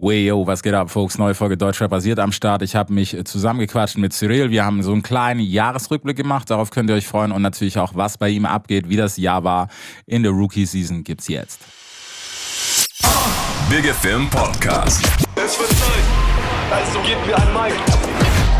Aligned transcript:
Wey, 0.00 0.26
yo, 0.26 0.46
was 0.46 0.62
geht 0.62 0.74
ab, 0.74 0.90
Folks? 0.90 1.18
Neue 1.18 1.34
Folge 1.34 1.56
Deutschrap 1.56 1.90
basiert 1.90 2.20
am 2.20 2.30
Start. 2.30 2.62
Ich 2.62 2.76
habe 2.76 2.92
mich 2.92 3.16
zusammengequatscht 3.24 3.98
mit 3.98 4.12
Cyril. 4.12 4.50
Wir 4.50 4.64
haben 4.64 4.82
so 4.84 4.92
einen 4.92 5.02
kleinen 5.02 5.40
Jahresrückblick 5.40 6.16
gemacht. 6.16 6.50
Darauf 6.50 6.70
könnt 6.70 6.88
ihr 6.88 6.94
euch 6.94 7.06
freuen. 7.06 7.32
Und 7.32 7.42
natürlich 7.42 7.78
auch, 7.78 7.96
was 7.96 8.16
bei 8.16 8.28
ihm 8.28 8.46
abgeht, 8.46 8.88
wie 8.88 8.96
das 8.96 9.16
Jahr 9.16 9.42
war. 9.42 9.68
In 10.06 10.22
der 10.22 10.30
Rookie-Season 10.30 11.02
gibt's 11.02 11.26
jetzt. 11.26 11.60
Big 13.68 13.86
Film 13.86 14.30
Podcast. 14.30 15.04
Es 15.34 15.58
wird 15.58 15.68
Zeit, 15.68 16.04
also 16.70 17.00
gebt 17.00 17.26
mir 17.26 17.36
ein 17.36 17.52
Mic. 17.52 17.74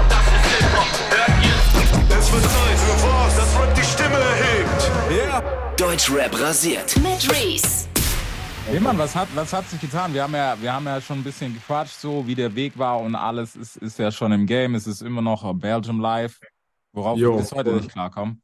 Das 0.09 0.27
ist 0.27 0.59
Hip-Hop, 0.59 0.89
hört 1.11 1.45
ihr? 1.45 2.18
Es 2.18 2.32
wird 2.32 2.43
Zeit 2.43 2.79
für 2.79 3.07
was, 3.07 3.36
das 3.36 3.61
Rap 3.61 3.75
die 3.77 3.84
Stimme 3.84 4.18
erhebt. 4.18 4.91
Yeah. 5.11 5.43
Deutschrap 5.77 6.41
rasiert. 6.41 6.96
Mit 6.96 7.30
Reese. 7.32 7.86
Hey 8.70 8.80
Mann, 8.80 8.98
was 8.98 9.16
hat, 9.16 9.28
was 9.34 9.50
hat 9.54 9.64
sich 9.64 9.80
getan? 9.80 10.12
Wir 10.12 10.22
haben 10.22 10.34
ja, 10.34 10.54
wir 10.60 10.70
haben 10.70 10.84
ja 10.84 11.00
schon 11.00 11.18
ein 11.20 11.24
bisschen 11.24 11.54
gequatscht, 11.54 11.94
so 11.94 12.26
wie 12.26 12.34
der 12.34 12.54
Weg 12.54 12.78
war 12.78 13.00
und 13.00 13.14
alles 13.14 13.56
ist, 13.56 13.76
ist 13.78 13.98
ja 13.98 14.10
schon 14.12 14.30
im 14.32 14.45
Game. 14.45 14.74
Es 14.74 14.86
ist 14.86 15.00
immer 15.00 15.22
noch 15.22 15.54
Belgium 15.54 16.00
Live, 16.00 16.38
worauf 16.92 17.18
Jo, 17.18 17.32
wir 17.32 17.38
bis 17.38 17.52
heute 17.52 17.70
voll. 17.70 17.80
nicht 17.80 17.90
klarkommen. 17.90 18.42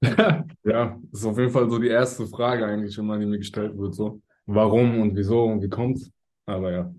Ja, 0.64 0.96
das 1.10 1.20
ist 1.20 1.26
auf 1.26 1.38
jeden 1.38 1.50
Fall 1.50 1.68
so 1.68 1.78
die 1.78 1.88
erste 1.88 2.26
Frage 2.26 2.64
eigentlich, 2.64 2.96
immer, 2.98 3.18
die 3.18 3.26
mir 3.26 3.38
gestellt 3.38 3.76
wird, 3.76 3.94
so. 3.94 4.20
Warum 4.46 5.00
und 5.00 5.14
wieso 5.16 5.44
und 5.44 5.60
wie 5.62 5.68
kommt's? 5.68 6.10
Aber 6.46 6.70
ja. 6.72 6.90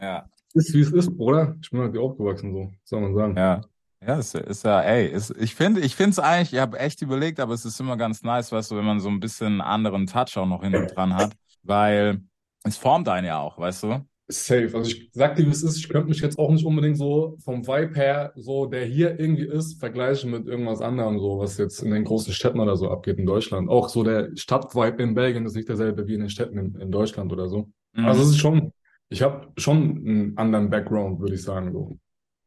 Ja. 0.00 0.26
Ist 0.54 0.74
wie 0.74 0.80
es 0.80 0.92
ist, 0.92 1.16
Bruder. 1.16 1.56
Ich 1.62 1.70
bin 1.70 1.80
halt 1.80 1.96
aufgewachsen, 1.96 2.52
so. 2.52 2.70
Soll 2.84 3.00
man 3.00 3.14
sagen. 3.14 3.36
Ja. 3.36 3.60
Ja, 4.04 4.16
ist, 4.18 4.34
ist 4.34 4.64
ja, 4.64 4.80
ey, 4.80 5.06
ist, 5.06 5.30
ich 5.38 5.54
finde, 5.54 5.80
ich 5.80 5.94
finde 5.96 6.10
es 6.10 6.18
eigentlich, 6.18 6.52
ich 6.52 6.58
habe 6.58 6.78
echt 6.78 7.00
überlegt, 7.02 7.38
aber 7.40 7.54
es 7.54 7.64
ist 7.64 7.78
immer 7.80 7.96
ganz 7.96 8.22
nice, 8.22 8.50
weißt 8.50 8.72
du, 8.72 8.76
wenn 8.76 8.84
man 8.84 9.00
so 9.00 9.08
ein 9.08 9.20
bisschen 9.20 9.46
einen 9.46 9.60
anderen 9.60 10.06
Touch 10.06 10.36
auch 10.36 10.46
noch 10.46 10.62
hinten 10.62 10.88
dran 10.88 11.14
hat, 11.14 11.32
weil 11.62 12.20
es 12.64 12.76
formt 12.76 13.08
einen 13.08 13.26
ja 13.26 13.40
auch, 13.40 13.58
weißt 13.58 13.82
du? 13.84 14.06
Safe. 14.28 14.70
Also 14.74 14.90
ich 14.90 15.10
sag 15.12 15.36
dir, 15.36 15.46
wie 15.46 15.50
es 15.50 15.62
ist, 15.62 15.76
ich 15.76 15.88
könnte 15.88 16.08
mich 16.08 16.20
jetzt 16.20 16.38
auch 16.38 16.50
nicht 16.50 16.64
unbedingt 16.64 16.96
so 16.96 17.36
vom 17.44 17.66
Vibe 17.66 17.94
her, 17.94 18.32
so 18.36 18.66
der 18.66 18.84
hier 18.84 19.18
irgendwie 19.18 19.46
ist, 19.46 19.78
vergleichen 19.78 20.30
mit 20.30 20.46
irgendwas 20.46 20.80
anderem, 20.80 21.18
so 21.18 21.38
was 21.38 21.58
jetzt 21.58 21.82
in 21.82 21.90
den 21.90 22.04
großen 22.04 22.32
Städten 22.32 22.60
oder 22.60 22.76
so 22.76 22.90
abgeht 22.90 23.18
in 23.18 23.26
Deutschland. 23.26 23.68
Auch 23.68 23.88
so 23.88 24.02
der 24.02 24.30
Stadtvibe 24.36 25.02
in 25.02 25.14
Belgien 25.14 25.44
ist 25.44 25.56
nicht 25.56 25.68
derselbe 25.68 26.06
wie 26.06 26.14
in 26.14 26.20
den 26.20 26.30
Städten 26.30 26.58
in, 26.58 26.74
in 26.80 26.90
Deutschland 26.90 27.32
oder 27.32 27.48
so. 27.48 27.68
Mhm. 27.94 28.06
Also 28.06 28.22
es 28.22 28.30
ist 28.30 28.38
schon, 28.38 28.72
ich 29.08 29.22
habe 29.22 29.48
schon 29.56 30.06
einen 30.06 30.38
anderen 30.38 30.70
Background, 30.70 31.20
würde 31.20 31.34
ich 31.34 31.42
sagen, 31.42 31.72
so. 31.72 31.98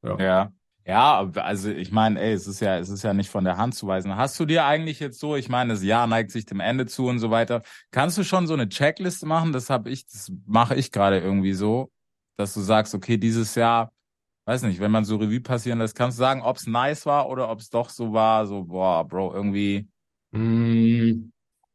Ja. 0.01 0.17
Ja, 0.19 0.51
also 0.93 1.69
ich 1.71 1.91
meine, 1.91 2.19
ey, 2.21 2.33
es 2.33 2.45
ist 2.47 2.59
ja, 2.59 2.77
es 2.77 2.89
ist 2.89 3.03
ja 3.03 3.13
nicht 3.13 3.29
von 3.29 3.43
der 3.43 3.57
Hand 3.57 3.73
zu 3.75 3.87
weisen. 3.87 4.15
Hast 4.15 4.39
du 4.39 4.45
dir 4.45 4.65
eigentlich 4.65 4.99
jetzt 4.99 5.19
so, 5.19 5.35
ich 5.35 5.49
meine, 5.49 5.73
das 5.73 5.83
Jahr 5.83 6.05
neigt 6.05 6.29
sich 6.31 6.45
dem 6.45 6.59
Ende 6.59 6.85
zu 6.85 7.07
und 7.07 7.17
so 7.19 7.31
weiter. 7.31 7.63
Kannst 7.91 8.17
du 8.19 8.23
schon 8.23 8.45
so 8.45 8.53
eine 8.53 8.69
Checkliste 8.69 9.25
machen? 9.25 9.51
Das 9.51 9.69
habe 9.71 9.89
ich, 9.89 10.05
das 10.05 10.31
mache 10.45 10.75
ich 10.75 10.91
gerade 10.91 11.19
irgendwie 11.19 11.53
so, 11.53 11.91
dass 12.37 12.53
du 12.53 12.61
sagst, 12.61 12.93
okay, 12.93 13.17
dieses 13.17 13.55
Jahr, 13.55 13.91
weiß 14.45 14.63
nicht, 14.63 14.79
wenn 14.79 14.91
man 14.91 15.05
so 15.05 15.17
Revue 15.17 15.41
passieren 15.41 15.79
lässt, 15.79 15.95
kannst 15.95 16.17
du 16.19 16.21
sagen, 16.21 16.41
ob 16.43 16.57
es 16.57 16.67
nice 16.67 17.05
war 17.07 17.29
oder 17.29 17.49
ob 17.49 17.59
es 17.61 17.69
doch 17.69 17.89
so 17.89 18.13
war, 18.13 18.45
so, 18.47 18.63
boah, 18.65 19.07
Bro, 19.07 19.33
irgendwie, 19.33 19.87
Mm, 20.31 21.31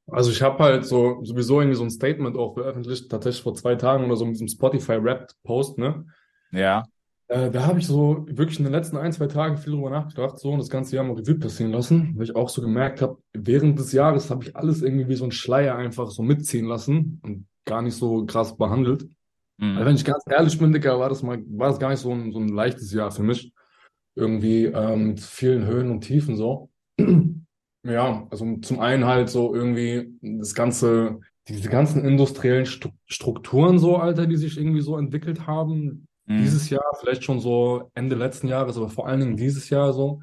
Also 0.09 0.31
ich 0.33 0.43
habe 0.43 0.63
halt 0.65 0.87
so 0.87 1.25
sowieso 1.25 1.61
irgendwie 1.61 1.77
so 1.77 1.85
ein 1.85 1.91
Statement 1.91 2.37
auch 2.37 2.55
veröffentlicht, 2.55 3.11
tatsächlich 3.11 3.43
vor 3.43 3.55
zwei 3.55 3.77
Tagen 3.77 4.05
oder 4.07 4.17
so 4.17 4.25
mit 4.27 4.35
diesem 4.35 4.49
Spotify 4.49 4.95
Rap 4.95 5.33
Post, 5.45 5.79
ne? 5.79 6.07
ja, 6.51 6.89
Äh, 7.31 7.51
da 7.53 7.65
habe 7.67 7.79
ich 7.79 7.87
so 7.87 8.27
wirklich 8.29 8.59
in 8.59 8.65
den 8.65 8.73
letzten 8.73 8.97
ein, 8.97 9.13
zwei 9.13 9.29
Tagen 9.29 9.57
viel 9.57 9.73
drüber 9.73 9.91
nachgedacht, 9.91 10.39
so 10.41 10.51
und 10.51 10.59
das 10.59 10.69
ganze 10.69 10.97
Jahr 10.97 11.05
mal 11.05 11.15
Revue 11.15 11.37
passieren 11.39 11.71
lassen, 11.73 12.13
weil 12.17 12.25
ich 12.25 12.35
auch 12.35 12.49
so 12.49 12.61
gemerkt 12.61 13.03
habe, 13.03 13.19
während 13.33 13.79
des 13.79 13.93
Jahres 13.93 14.31
habe 14.31 14.45
ich 14.45 14.57
alles 14.57 14.83
irgendwie 14.83 15.09
wie 15.09 15.15
so 15.15 15.25
ein 15.25 15.31
Schleier 15.33 15.77
einfach 15.77 16.11
so 16.11 16.23
mitziehen 16.25 16.67
lassen 16.67 17.21
und 17.23 17.47
gar 17.65 17.83
nicht 17.83 17.95
so 17.95 18.27
krass 18.27 18.57
behandelt. 18.57 19.07
mhm. 19.59 19.77
Also 19.77 19.87
wenn 19.87 19.97
ich 19.97 20.05
ganz 20.05 20.25
ehrlich 20.29 20.59
bin, 20.59 20.73
Digga, 20.73 20.99
war 20.99 21.09
das 21.11 21.23
mal, 21.23 21.39
war 21.51 21.69
das 21.71 21.79
gar 21.79 21.91
nicht 21.91 22.01
so 22.01 22.13
ein, 22.13 22.33
so 22.33 22.41
ein 22.41 22.49
leichtes 22.49 22.93
Jahr 22.93 23.13
für 23.13 23.23
mich. 23.23 23.53
Irgendwie 24.17 24.67
ähm, 24.67 25.09
mit 25.09 25.21
vielen 25.21 25.67
Höhen 25.67 25.91
und 25.91 26.03
Tiefen 26.03 26.37
so. 26.37 26.71
Ja, 27.83 28.27
also 28.31 28.59
zum 28.59 28.81
einen 28.81 29.07
halt 29.07 29.31
so 29.31 29.55
irgendwie 29.55 30.15
das 30.21 30.55
ganze, 30.55 31.21
diese 31.49 31.71
ganzen 31.71 32.05
industriellen 32.05 32.67
Stru- 32.67 32.93
Strukturen 33.07 33.79
so, 33.79 33.97
Alter, 33.97 34.27
die 34.27 34.37
sich 34.37 34.59
irgendwie 34.59 34.83
so 34.83 34.99
entwickelt 34.99 35.47
haben. 35.47 36.07
Mhm. 36.31 36.39
Dieses 36.39 36.71
Jahr, 36.71 36.85
vielleicht 37.01 37.25
schon 37.25 37.41
so 37.41 37.91
Ende 37.95 38.15
letzten 38.15 38.47
Jahres, 38.47 38.77
aber 38.77 38.89
vor 38.89 39.09
allen 39.09 39.21
Dingen 39.21 39.37
dieses 39.37 39.69
Jahr 39.69 39.93
so. 39.93 40.23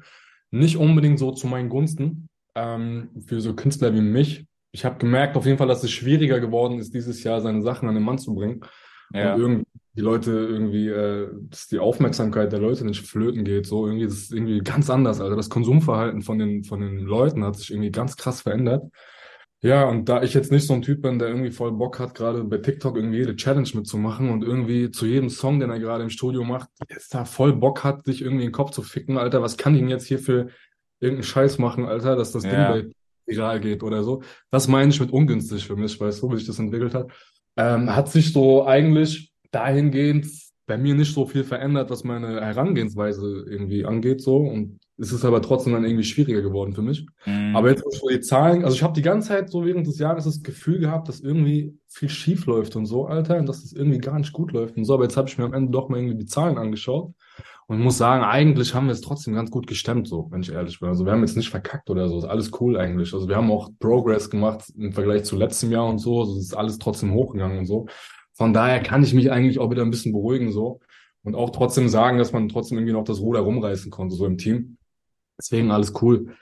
Nicht 0.50 0.78
unbedingt 0.78 1.18
so 1.18 1.32
zu 1.32 1.46
meinen 1.46 1.68
Gunsten, 1.68 2.30
ähm, 2.54 3.10
für 3.26 3.42
so 3.42 3.54
Künstler 3.54 3.92
wie 3.92 4.00
mich. 4.00 4.46
Ich 4.72 4.86
habe 4.86 4.98
gemerkt 4.98 5.36
auf 5.36 5.44
jeden 5.44 5.58
Fall, 5.58 5.68
dass 5.68 5.84
es 5.84 5.90
schwieriger 5.90 6.40
geworden 6.40 6.78
ist, 6.78 6.94
dieses 6.94 7.22
Jahr 7.22 7.42
seine 7.42 7.60
Sachen 7.60 7.88
an 7.88 7.94
den 7.94 8.04
Mann 8.04 8.16
zu 8.16 8.34
bringen. 8.34 8.62
ja, 9.12 9.34
Und 9.34 9.40
irgendwie 9.40 9.64
die 9.94 10.00
Leute 10.00 10.30
irgendwie, 10.30 10.88
äh, 10.88 11.28
dass 11.50 11.66
die 11.66 11.78
Aufmerksamkeit 11.78 12.52
der 12.52 12.60
Leute 12.60 12.86
nicht 12.86 13.06
flöten 13.06 13.44
geht. 13.44 13.66
So 13.66 13.86
irgendwie, 13.86 14.06
das 14.06 14.14
ist 14.14 14.32
irgendwie 14.32 14.60
ganz 14.60 14.88
anders. 14.88 15.20
Also 15.20 15.36
das 15.36 15.50
Konsumverhalten 15.50 16.22
von 16.22 16.38
den, 16.38 16.64
von 16.64 16.80
den 16.80 17.00
Leuten 17.00 17.44
hat 17.44 17.56
sich 17.56 17.70
irgendwie 17.70 17.90
ganz 17.90 18.16
krass 18.16 18.40
verändert. 18.40 18.84
Ja, 19.60 19.88
und 19.88 20.08
da 20.08 20.22
ich 20.22 20.34
jetzt 20.34 20.52
nicht 20.52 20.66
so 20.66 20.74
ein 20.74 20.82
Typ 20.82 21.02
bin, 21.02 21.18
der 21.18 21.28
irgendwie 21.28 21.50
voll 21.50 21.72
Bock 21.72 21.98
hat, 21.98 22.14
gerade 22.14 22.44
bei 22.44 22.58
TikTok 22.58 22.96
irgendwie 22.96 23.18
jede 23.18 23.34
Challenge 23.34 23.68
mitzumachen 23.74 24.30
und 24.30 24.44
irgendwie 24.44 24.90
zu 24.92 25.04
jedem 25.04 25.30
Song, 25.30 25.58
den 25.58 25.70
er 25.70 25.80
gerade 25.80 26.04
im 26.04 26.10
Studio 26.10 26.44
macht, 26.44 26.68
jetzt 26.88 27.12
da 27.12 27.24
voll 27.24 27.52
Bock 27.54 27.82
hat, 27.82 28.04
sich 28.04 28.22
irgendwie 28.22 28.44
in 28.44 28.50
den 28.50 28.54
Kopf 28.54 28.70
zu 28.70 28.82
ficken, 28.82 29.18
Alter, 29.18 29.42
was 29.42 29.56
kann 29.56 29.74
ich 29.74 29.80
denn 29.80 29.88
jetzt 29.88 30.06
hier 30.06 30.20
für 30.20 30.48
irgendeinen 31.00 31.24
Scheiß 31.24 31.58
machen, 31.58 31.86
Alter, 31.86 32.14
dass 32.14 32.30
das 32.30 32.44
Ja. 32.44 32.72
Ding 32.72 32.84
bei 32.84 32.92
viral 33.26 33.58
geht 33.60 33.82
oder 33.82 34.04
so. 34.04 34.22
Das 34.50 34.68
meine 34.68 34.90
ich 34.90 35.00
mit 35.00 35.10
ungünstig 35.10 35.66
für 35.66 35.76
mich, 35.76 36.00
weißt 36.00 36.22
du, 36.22 36.30
wie 36.32 36.36
sich 36.36 36.46
das 36.46 36.60
entwickelt 36.60 36.94
hat. 36.94 37.10
Ähm, 37.56 37.94
hat 37.94 38.08
sich 38.08 38.32
so 38.32 38.64
eigentlich 38.64 39.32
dahingehend 39.50 40.26
bei 40.68 40.78
mir 40.78 40.94
nicht 40.94 41.12
so 41.12 41.26
viel 41.26 41.42
verändert, 41.42 41.90
was 41.90 42.04
meine 42.04 42.40
Herangehensweise 42.40 43.44
irgendwie 43.48 43.84
angeht, 43.84 44.20
so. 44.20 44.36
Und 44.36 44.78
es 44.98 45.12
ist 45.12 45.24
aber 45.24 45.40
trotzdem 45.40 45.72
dann 45.72 45.84
irgendwie 45.84 46.04
schwieriger 46.04 46.42
geworden 46.42 46.74
für 46.74 46.82
mich. 46.82 47.06
mhm. 47.24 47.56
Aber 47.56 47.70
jetzt 47.70 47.82
so 47.90 48.08
die 48.08 48.20
Zahlen, 48.20 48.64
also 48.64 48.76
ich 48.76 48.82
habe 48.82 48.92
die 48.92 49.02
ganze 49.02 49.28
Zeit 49.28 49.50
so 49.50 49.64
während 49.64 49.86
des 49.86 49.98
Jahres 49.98 50.24
das 50.24 50.42
Gefühl 50.42 50.78
gehabt, 50.78 51.08
dass 51.08 51.20
irgendwie 51.20 51.74
viel 51.88 52.10
schief 52.10 52.46
läuft 52.46 52.76
und 52.76 52.86
so, 52.86 53.06
Alter, 53.06 53.38
und 53.38 53.48
dass 53.48 53.64
es 53.64 53.72
irgendwie 53.72 53.98
gar 53.98 54.18
nicht 54.18 54.32
gut 54.32 54.52
läuft 54.52 54.76
und 54.76 54.84
so. 54.84 54.94
Aber 54.94 55.04
jetzt 55.04 55.16
habe 55.16 55.28
ich 55.28 55.38
mir 55.38 55.44
am 55.44 55.54
Ende 55.54 55.72
doch 55.72 55.88
mal 55.88 55.98
irgendwie 55.98 56.18
die 56.18 56.26
Zahlen 56.26 56.58
angeschaut 56.58 57.12
und 57.66 57.80
muss 57.80 57.96
sagen, 57.98 58.22
eigentlich 58.22 58.74
haben 58.74 58.86
wir 58.86 58.92
es 58.92 59.00
trotzdem 59.00 59.34
ganz 59.34 59.50
gut 59.50 59.66
gestemmt, 59.66 60.06
so, 60.06 60.28
wenn 60.30 60.42
ich 60.42 60.52
ehrlich 60.52 60.80
bin. 60.80 60.90
Also 60.90 61.06
wir 61.06 61.12
haben 61.12 61.20
jetzt 61.22 61.36
nicht 61.36 61.50
verkackt 61.50 61.88
oder 61.88 62.08
so, 62.08 62.18
ist 62.18 62.24
alles 62.24 62.50
cool 62.60 62.76
eigentlich. 62.76 63.14
Also 63.14 63.26
wir 63.26 63.36
haben 63.36 63.50
auch 63.50 63.70
Progress 63.78 64.28
gemacht 64.28 64.70
im 64.76 64.92
Vergleich 64.92 65.24
zu 65.24 65.36
letztem 65.36 65.70
Jahr 65.70 65.86
und 65.86 65.98
so, 65.98 66.20
also 66.20 66.36
es 66.36 66.44
ist 66.44 66.56
alles 66.56 66.78
trotzdem 66.78 67.12
hochgegangen 67.14 67.58
und 67.58 67.66
so. 67.66 67.86
Von 68.38 68.54
daher 68.54 68.80
kann 68.80 69.02
ich 69.02 69.12
mich 69.14 69.30
eigentlich 69.30 69.58
auch 69.58 69.70
wieder 69.70 69.82
ein 69.82 69.90
bisschen 69.90 70.12
beruhigen, 70.12 70.52
so. 70.52 70.80
Und 71.24 71.34
auch 71.34 71.50
trotzdem 71.50 71.88
sagen, 71.88 72.18
dass 72.18 72.32
man 72.32 72.48
trotzdem 72.48 72.78
irgendwie 72.78 72.94
noch 72.94 73.04
das 73.04 73.20
Ruder 73.20 73.40
rumreißen 73.40 73.90
konnte, 73.90 74.14
so 74.14 74.24
im 74.24 74.38
Team. 74.38 74.78
Deswegen 75.38 75.70
alles 75.70 75.92
cool. 76.02 76.36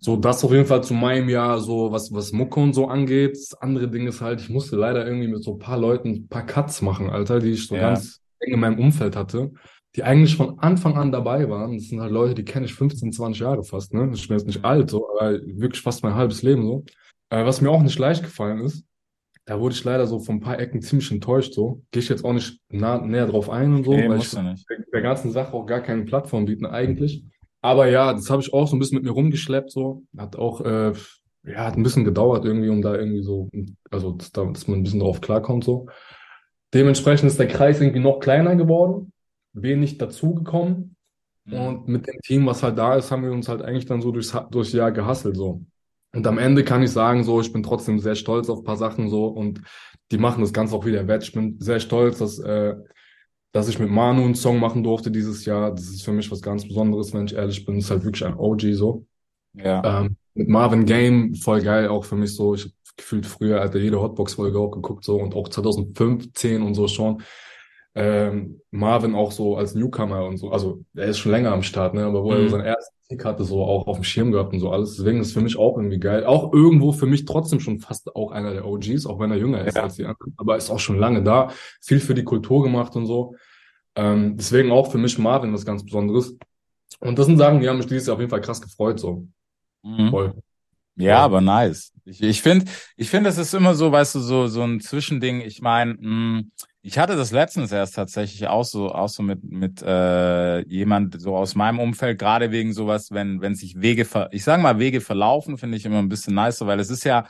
So, 0.00 0.16
das 0.16 0.44
auf 0.44 0.52
jeden 0.52 0.66
Fall 0.66 0.84
zu 0.84 0.94
meinem 0.94 1.28
Jahr, 1.28 1.58
so 1.58 1.90
was, 1.90 2.12
was 2.12 2.32
Mucke 2.32 2.60
und 2.60 2.72
so 2.74 2.86
angeht. 2.86 3.32
Das 3.32 3.54
andere 3.60 3.88
Ding 3.88 4.06
ist 4.06 4.20
halt, 4.20 4.40
ich 4.40 4.48
musste 4.48 4.76
leider 4.76 5.04
irgendwie 5.06 5.26
mit 5.28 5.42
so 5.42 5.54
ein 5.54 5.58
paar 5.58 5.78
Leuten 5.78 6.10
ein 6.10 6.28
paar 6.28 6.46
Cuts 6.46 6.82
machen, 6.82 7.10
Alter, 7.10 7.40
die 7.40 7.50
ich 7.50 7.66
so 7.66 7.74
Ja. 7.74 7.80
ganz 7.90 8.20
eng 8.40 8.54
in 8.54 8.60
meinem 8.60 8.78
Umfeld 8.78 9.16
hatte, 9.16 9.50
die 9.96 10.04
eigentlich 10.04 10.36
von 10.36 10.60
Anfang 10.60 10.96
an 10.96 11.10
dabei 11.10 11.48
waren. 11.50 11.74
Das 11.76 11.88
sind 11.88 12.00
halt 12.00 12.12
Leute, 12.12 12.34
die 12.34 12.44
kenne 12.44 12.66
ich 12.66 12.74
15, 12.74 13.10
20 13.12 13.40
Jahre 13.40 13.64
fast, 13.64 13.92
ne? 13.92 14.10
Ich 14.14 14.28
bin 14.28 14.36
jetzt 14.38 14.46
nicht 14.46 14.64
alt, 14.64 14.90
so, 14.90 15.08
aber 15.10 15.32
wirklich 15.32 15.82
fast 15.82 16.04
mein 16.04 16.14
halbes 16.14 16.42
Leben 16.42 16.62
so. 16.62 16.84
Äh, 17.30 17.44
was 17.44 17.60
mir 17.60 17.70
auch 17.70 17.82
nicht 17.82 17.98
leicht 17.98 18.22
gefallen 18.22 18.60
ist, 18.60 18.84
da 19.48 19.58
wurde 19.58 19.74
ich 19.74 19.82
leider 19.82 20.06
so 20.06 20.18
von 20.18 20.36
ein 20.36 20.40
paar 20.40 20.60
Ecken 20.60 20.82
ziemlich 20.82 21.10
enttäuscht, 21.10 21.54
so. 21.54 21.80
Gehe 21.90 22.02
ich 22.02 22.10
jetzt 22.10 22.22
auch 22.22 22.34
nicht 22.34 22.60
nah, 22.68 22.98
näher 22.98 23.26
drauf 23.26 23.48
ein 23.48 23.72
und 23.74 23.84
so, 23.84 23.94
nee, 23.94 24.06
weil 24.06 24.18
ich 24.18 24.30
der, 24.92 25.00
ganzen 25.00 25.30
Sache 25.30 25.54
auch 25.54 25.64
gar 25.64 25.80
keine 25.80 26.04
Plattform 26.04 26.44
bieten 26.44 26.66
eigentlich. 26.66 27.24
Aber 27.62 27.88
ja, 27.88 28.12
das 28.12 28.28
habe 28.28 28.42
ich 28.42 28.52
auch 28.52 28.68
so 28.68 28.76
ein 28.76 28.78
bisschen 28.78 28.96
mit 28.96 29.04
mir 29.04 29.12
rumgeschleppt, 29.12 29.70
so. 29.70 30.02
Hat 30.18 30.36
auch, 30.36 30.60
äh, 30.60 30.92
ja, 31.46 31.64
hat 31.64 31.78
ein 31.78 31.82
bisschen 31.82 32.04
gedauert 32.04 32.44
irgendwie, 32.44 32.68
um 32.68 32.82
da 32.82 32.94
irgendwie 32.94 33.22
so, 33.22 33.48
also, 33.90 34.12
dass, 34.12 34.32
da, 34.32 34.44
dass 34.44 34.68
man 34.68 34.80
ein 34.80 34.82
bisschen 34.82 35.00
drauf 35.00 35.22
klarkommt, 35.22 35.64
so. 35.64 35.86
Dementsprechend 36.74 37.30
ist 37.30 37.38
der 37.38 37.48
Kreis 37.48 37.80
irgendwie 37.80 38.00
noch 38.00 38.20
kleiner 38.20 38.54
geworden, 38.54 39.14
wenig 39.54 39.96
dazugekommen. 39.96 40.94
Mhm. 41.46 41.54
Und 41.54 41.88
mit 41.88 42.06
dem 42.06 42.20
Team, 42.20 42.44
was 42.44 42.62
halt 42.62 42.76
da 42.76 42.96
ist, 42.96 43.10
haben 43.10 43.22
wir 43.22 43.32
uns 43.32 43.48
halt 43.48 43.62
eigentlich 43.62 43.86
dann 43.86 44.02
so 44.02 44.12
durchs, 44.12 44.36
durchs 44.50 44.74
Jahr 44.74 44.92
gehasselt, 44.92 45.36
so. 45.36 45.62
Und 46.14 46.26
am 46.26 46.38
Ende 46.38 46.64
kann 46.64 46.82
ich 46.82 46.90
sagen, 46.90 47.22
so, 47.24 47.40
ich 47.40 47.52
bin 47.52 47.62
trotzdem 47.62 47.98
sehr 47.98 48.14
stolz 48.14 48.48
auf 48.48 48.60
ein 48.60 48.64
paar 48.64 48.76
Sachen, 48.76 49.08
so, 49.10 49.26
und 49.26 49.60
die 50.10 50.18
machen 50.18 50.40
das 50.40 50.52
Ganze 50.52 50.74
auch 50.74 50.86
wieder 50.86 51.06
wett. 51.06 51.22
Ich 51.22 51.32
bin 51.32 51.56
sehr 51.60 51.80
stolz, 51.80 52.18
dass, 52.18 52.38
äh, 52.38 52.74
dass 53.52 53.68
ich 53.68 53.78
mit 53.78 53.90
Manu 53.90 54.24
einen 54.24 54.34
Song 54.34 54.58
machen 54.60 54.82
durfte 54.82 55.10
dieses 55.10 55.44
Jahr. 55.44 55.70
Das 55.72 55.84
ist 55.84 56.02
für 56.02 56.12
mich 56.12 56.30
was 56.30 56.42
ganz 56.42 56.66
Besonderes, 56.66 57.12
wenn 57.14 57.26
ich 57.26 57.34
ehrlich 57.34 57.64
bin. 57.64 57.76
Das 57.76 57.84
ist 57.84 57.90
halt 57.90 58.04
wirklich 58.04 58.24
ein 58.24 58.34
OG, 58.36 58.74
so. 58.74 59.06
Ja. 59.54 60.00
Ähm, 60.02 60.16
mit 60.34 60.48
Marvin 60.48 60.86
Game, 60.86 61.34
voll 61.34 61.62
geil, 61.62 61.88
auch 61.88 62.04
für 62.04 62.16
mich 62.16 62.34
so. 62.34 62.54
Ich 62.54 62.72
gefühlt 62.96 63.26
früher, 63.26 63.60
Alter, 63.60 63.78
jede 63.78 64.00
Hotbox-Folge 64.00 64.58
auch 64.58 64.70
geguckt, 64.72 65.04
so, 65.04 65.20
und 65.20 65.34
auch 65.36 65.48
2015 65.48 66.62
und 66.62 66.74
so 66.74 66.88
schon. 66.88 67.22
ähm, 67.94 68.60
Marvin 68.70 69.14
auch 69.14 69.32
so 69.32 69.56
als 69.56 69.74
Newcomer 69.74 70.24
und 70.26 70.36
so, 70.38 70.50
also 70.50 70.84
er 70.94 71.06
ist 71.06 71.18
schon 71.18 71.32
länger 71.32 71.52
am 71.52 71.62
Start, 71.62 71.94
ne, 71.94 72.04
aber 72.04 72.22
wo 72.24 72.32
er 72.32 72.40
Mhm. 72.44 72.48
seinen 72.50 72.64
ersten 72.64 72.96
Sieg 73.10 73.24
hatte, 73.24 73.44
so 73.44 73.64
auch 73.64 73.86
auf 73.86 73.96
dem 73.96 74.04
Schirm 74.04 74.32
gehabt 74.32 74.52
und 74.52 74.60
so 74.60 74.70
alles. 74.70 74.96
Deswegen 74.96 75.20
ist 75.20 75.28
es 75.28 75.32
für 75.32 75.40
mich 75.40 75.56
auch 75.58 75.76
irgendwie 75.78 75.98
geil. 75.98 76.26
Auch 76.26 76.52
irgendwo 76.52 76.92
für 76.92 77.06
mich 77.06 77.24
trotzdem 77.24 77.58
schon 77.60 77.80
fast 77.80 78.14
auch 78.14 78.30
einer 78.32 78.52
der 78.52 78.66
OGs, 78.66 79.06
auch 79.06 79.18
wenn 79.18 79.30
er 79.30 79.38
jünger 79.38 79.64
ist 79.64 79.76
Ja. 79.76 79.84
als 79.84 79.94
die 79.94 80.04
anderen, 80.04 80.34
aber 80.36 80.56
ist 80.56 80.70
auch 80.70 80.78
schon 80.78 80.98
lange 80.98 81.22
da, 81.22 81.50
viel 81.80 82.00
für 82.00 82.14
die 82.14 82.24
Kultur 82.24 82.62
gemacht 82.62 82.94
und 82.96 83.06
so. 83.06 83.34
Ähm, 83.94 84.36
deswegen 84.36 84.70
auch 84.70 84.90
für 84.92 84.98
mich 84.98 85.18
Marvin 85.18 85.52
was 85.54 85.64
ganz 85.64 85.82
Besonderes. 85.84 86.36
Und 87.00 87.18
das 87.18 87.26
sind 87.26 87.38
Sachen, 87.38 87.60
die 87.60 87.68
haben 87.68 87.78
mich 87.78 87.86
dieses 87.86 88.06
Jahr 88.06 88.14
auf 88.14 88.20
jeden 88.20 88.30
Fall 88.30 88.40
krass 88.42 88.60
gefreut, 88.60 89.00
so. 89.00 89.26
Mhm. 89.82 90.10
Voll. 90.10 90.34
Ja, 90.96 91.04
Ja. 91.06 91.18
aber 91.24 91.40
nice. 91.40 91.92
Ich, 92.04 92.22
ich 92.22 92.42
finde, 92.42 92.66
ich 92.96 93.08
finde, 93.08 93.30
es 93.30 93.38
ist 93.38 93.54
immer 93.54 93.74
so, 93.74 93.90
weißt 93.90 94.16
du, 94.16 94.20
so, 94.20 94.48
so 94.48 94.62
ein 94.62 94.80
Zwischending. 94.80 95.40
Ich 95.40 95.62
meine, 95.62 95.94
ich 96.82 96.98
hatte 96.98 97.16
das 97.16 97.32
letztens 97.32 97.72
erst 97.72 97.94
tatsächlich 97.96 98.46
auch 98.48 98.64
so, 98.64 98.90
auch 98.92 99.08
so 99.08 99.22
mit, 99.22 99.42
mit 99.44 99.82
äh, 99.82 100.60
jemand 100.68 101.20
so 101.20 101.36
aus 101.36 101.54
meinem 101.54 101.80
Umfeld, 101.80 102.18
gerade 102.18 102.50
wegen 102.52 102.72
sowas, 102.72 103.10
wenn, 103.10 103.40
wenn 103.40 103.54
sich 103.54 103.80
Wege, 103.80 104.04
ver 104.04 104.28
ich 104.32 104.44
sage 104.44 104.62
mal, 104.62 104.78
Wege 104.78 105.00
verlaufen, 105.00 105.58
finde 105.58 105.76
ich 105.76 105.84
immer 105.84 105.98
ein 105.98 106.08
bisschen 106.08 106.34
nicer, 106.34 106.66
weil 106.66 106.80
es 106.80 106.90
ist 106.90 107.04
ja, 107.04 107.26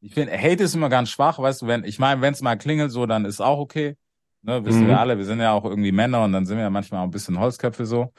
ich 0.00 0.14
finde, 0.14 0.36
Hate 0.38 0.62
ist 0.64 0.74
immer 0.74 0.88
ganz 0.88 1.10
schwach, 1.10 1.38
weißt 1.38 1.62
du, 1.62 1.66
wenn, 1.66 1.84
ich 1.84 1.98
meine, 1.98 2.20
wenn 2.20 2.32
es 2.32 2.42
mal 2.42 2.56
klingelt, 2.56 2.90
so, 2.92 3.06
dann 3.06 3.24
ist 3.24 3.40
auch 3.40 3.58
okay. 3.58 3.96
Ne, 4.42 4.64
wissen 4.64 4.86
Mhm. 4.86 4.88
wir 4.88 4.98
alle, 4.98 5.18
wir 5.18 5.24
sind 5.24 5.40
ja 5.40 5.52
auch 5.52 5.64
irgendwie 5.64 5.92
Männer 5.92 6.24
und 6.24 6.32
dann 6.32 6.46
sind 6.46 6.56
wir 6.56 6.64
ja 6.64 6.70
manchmal 6.70 7.00
auch 7.00 7.04
ein 7.04 7.10
bisschen 7.12 7.38
Holzköpfe 7.38 7.86
so. 7.86 8.12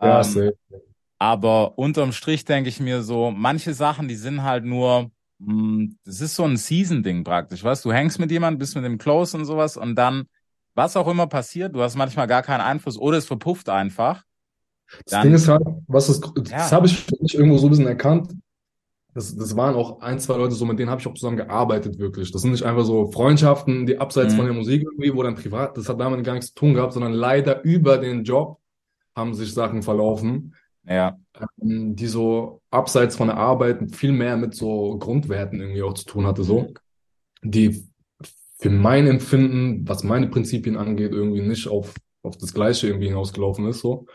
Ja, 0.00 0.20
Ähm, 0.20 0.52
aber 1.18 1.78
unterm 1.78 2.12
Strich 2.12 2.44
denke 2.44 2.68
ich 2.68 2.80
mir 2.80 3.02
so, 3.02 3.30
manche 3.30 3.74
Sachen, 3.74 4.08
die 4.08 4.16
sind 4.16 4.42
halt 4.42 4.64
nur, 4.64 5.10
das 5.38 6.20
ist 6.20 6.36
so 6.36 6.44
ein 6.44 6.56
Season-Ding 6.56 7.24
praktisch, 7.24 7.62
weißt 7.64 7.84
du, 7.84 7.92
hängst 7.92 8.18
mit 8.18 8.30
jemandem, 8.30 8.58
bist 8.58 8.74
mit 8.76 8.84
dem 8.84 8.98
close 8.98 9.36
und 9.36 9.44
sowas 9.44 9.76
und 9.76 9.94
dann, 9.96 10.24
was 10.74 10.96
auch 10.96 11.08
immer 11.08 11.26
passiert, 11.26 11.74
du 11.74 11.82
hast 11.82 11.96
manchmal 11.96 12.26
gar 12.26 12.42
keinen 12.42 12.60
Einfluss 12.60 12.98
oder 12.98 13.18
es 13.18 13.26
verpufft 13.26 13.68
einfach. 13.68 14.22
Das 15.04 15.04
Dann- 15.12 15.22
Ding 15.24 15.34
ist 15.34 15.48
halt, 15.48 15.62
was 15.86 16.06
das 16.06 16.20
Ja. 16.48 16.70
habe 16.70 16.86
ich 16.86 17.06
irgendwo 17.34 17.58
so 17.58 17.66
ein 17.66 17.70
bisschen 17.70 17.86
erkannt. 17.86 18.32
Das, 19.12 19.34
das 19.36 19.56
waren 19.56 19.76
auch 19.76 20.00
ein, 20.00 20.18
zwei 20.18 20.36
Leute, 20.36 20.54
so 20.56 20.64
mit 20.66 20.78
denen 20.78 20.90
habe 20.90 21.00
ich 21.00 21.06
auch 21.06 21.14
zusammen 21.14 21.36
gearbeitet, 21.36 21.98
wirklich. 22.00 22.32
Das 22.32 22.42
sind 22.42 22.50
nicht 22.50 22.64
einfach 22.64 22.84
so 22.84 23.12
Freundschaften, 23.12 23.86
die 23.86 23.98
abseits 23.98 24.32
Mhm. 24.32 24.36
von 24.38 24.46
der 24.46 24.54
Musik 24.54 24.82
irgendwie, 24.82 25.14
wo 25.14 25.22
dann 25.22 25.36
privat, 25.36 25.76
das 25.76 25.88
hat 25.88 26.00
damit 26.00 26.24
gar 26.24 26.32
nichts 26.34 26.48
zu 26.48 26.54
tun 26.56 26.74
gehabt, 26.74 26.92
sondern 26.94 27.12
leider 27.12 27.62
über 27.62 27.98
den 27.98 28.24
Job 28.24 28.58
haben 29.14 29.34
sich 29.34 29.54
Sachen 29.54 29.82
verlaufen, 29.84 30.54
Ja, 30.86 31.18
ähm, 31.62 31.96
die 31.96 32.06
so 32.06 32.60
abseits 32.70 33.16
von 33.16 33.28
der 33.28 33.36
Arbeit 33.36 33.94
viel 33.94 34.12
mehr 34.12 34.36
mit 34.36 34.54
so 34.54 34.98
Grundwerten 34.98 35.60
irgendwie 35.60 35.82
auch 35.82 35.94
zu 35.94 36.04
tun 36.04 36.26
hatte, 36.26 36.44
so. 36.44 36.72
Die 37.42 37.86
für 38.58 38.70
mein 38.70 39.06
Empfinden, 39.06 39.86
was 39.88 40.04
meine 40.04 40.28
Prinzipien 40.28 40.76
angeht, 40.76 41.12
irgendwie 41.12 41.42
nicht 41.42 41.68
auf, 41.68 41.94
auf 42.22 42.36
das 42.38 42.54
Gleiche 42.54 42.86
irgendwie 42.88 43.08
hinausgelaufen 43.08 43.66
ist, 43.68 43.80
so. 43.80 44.06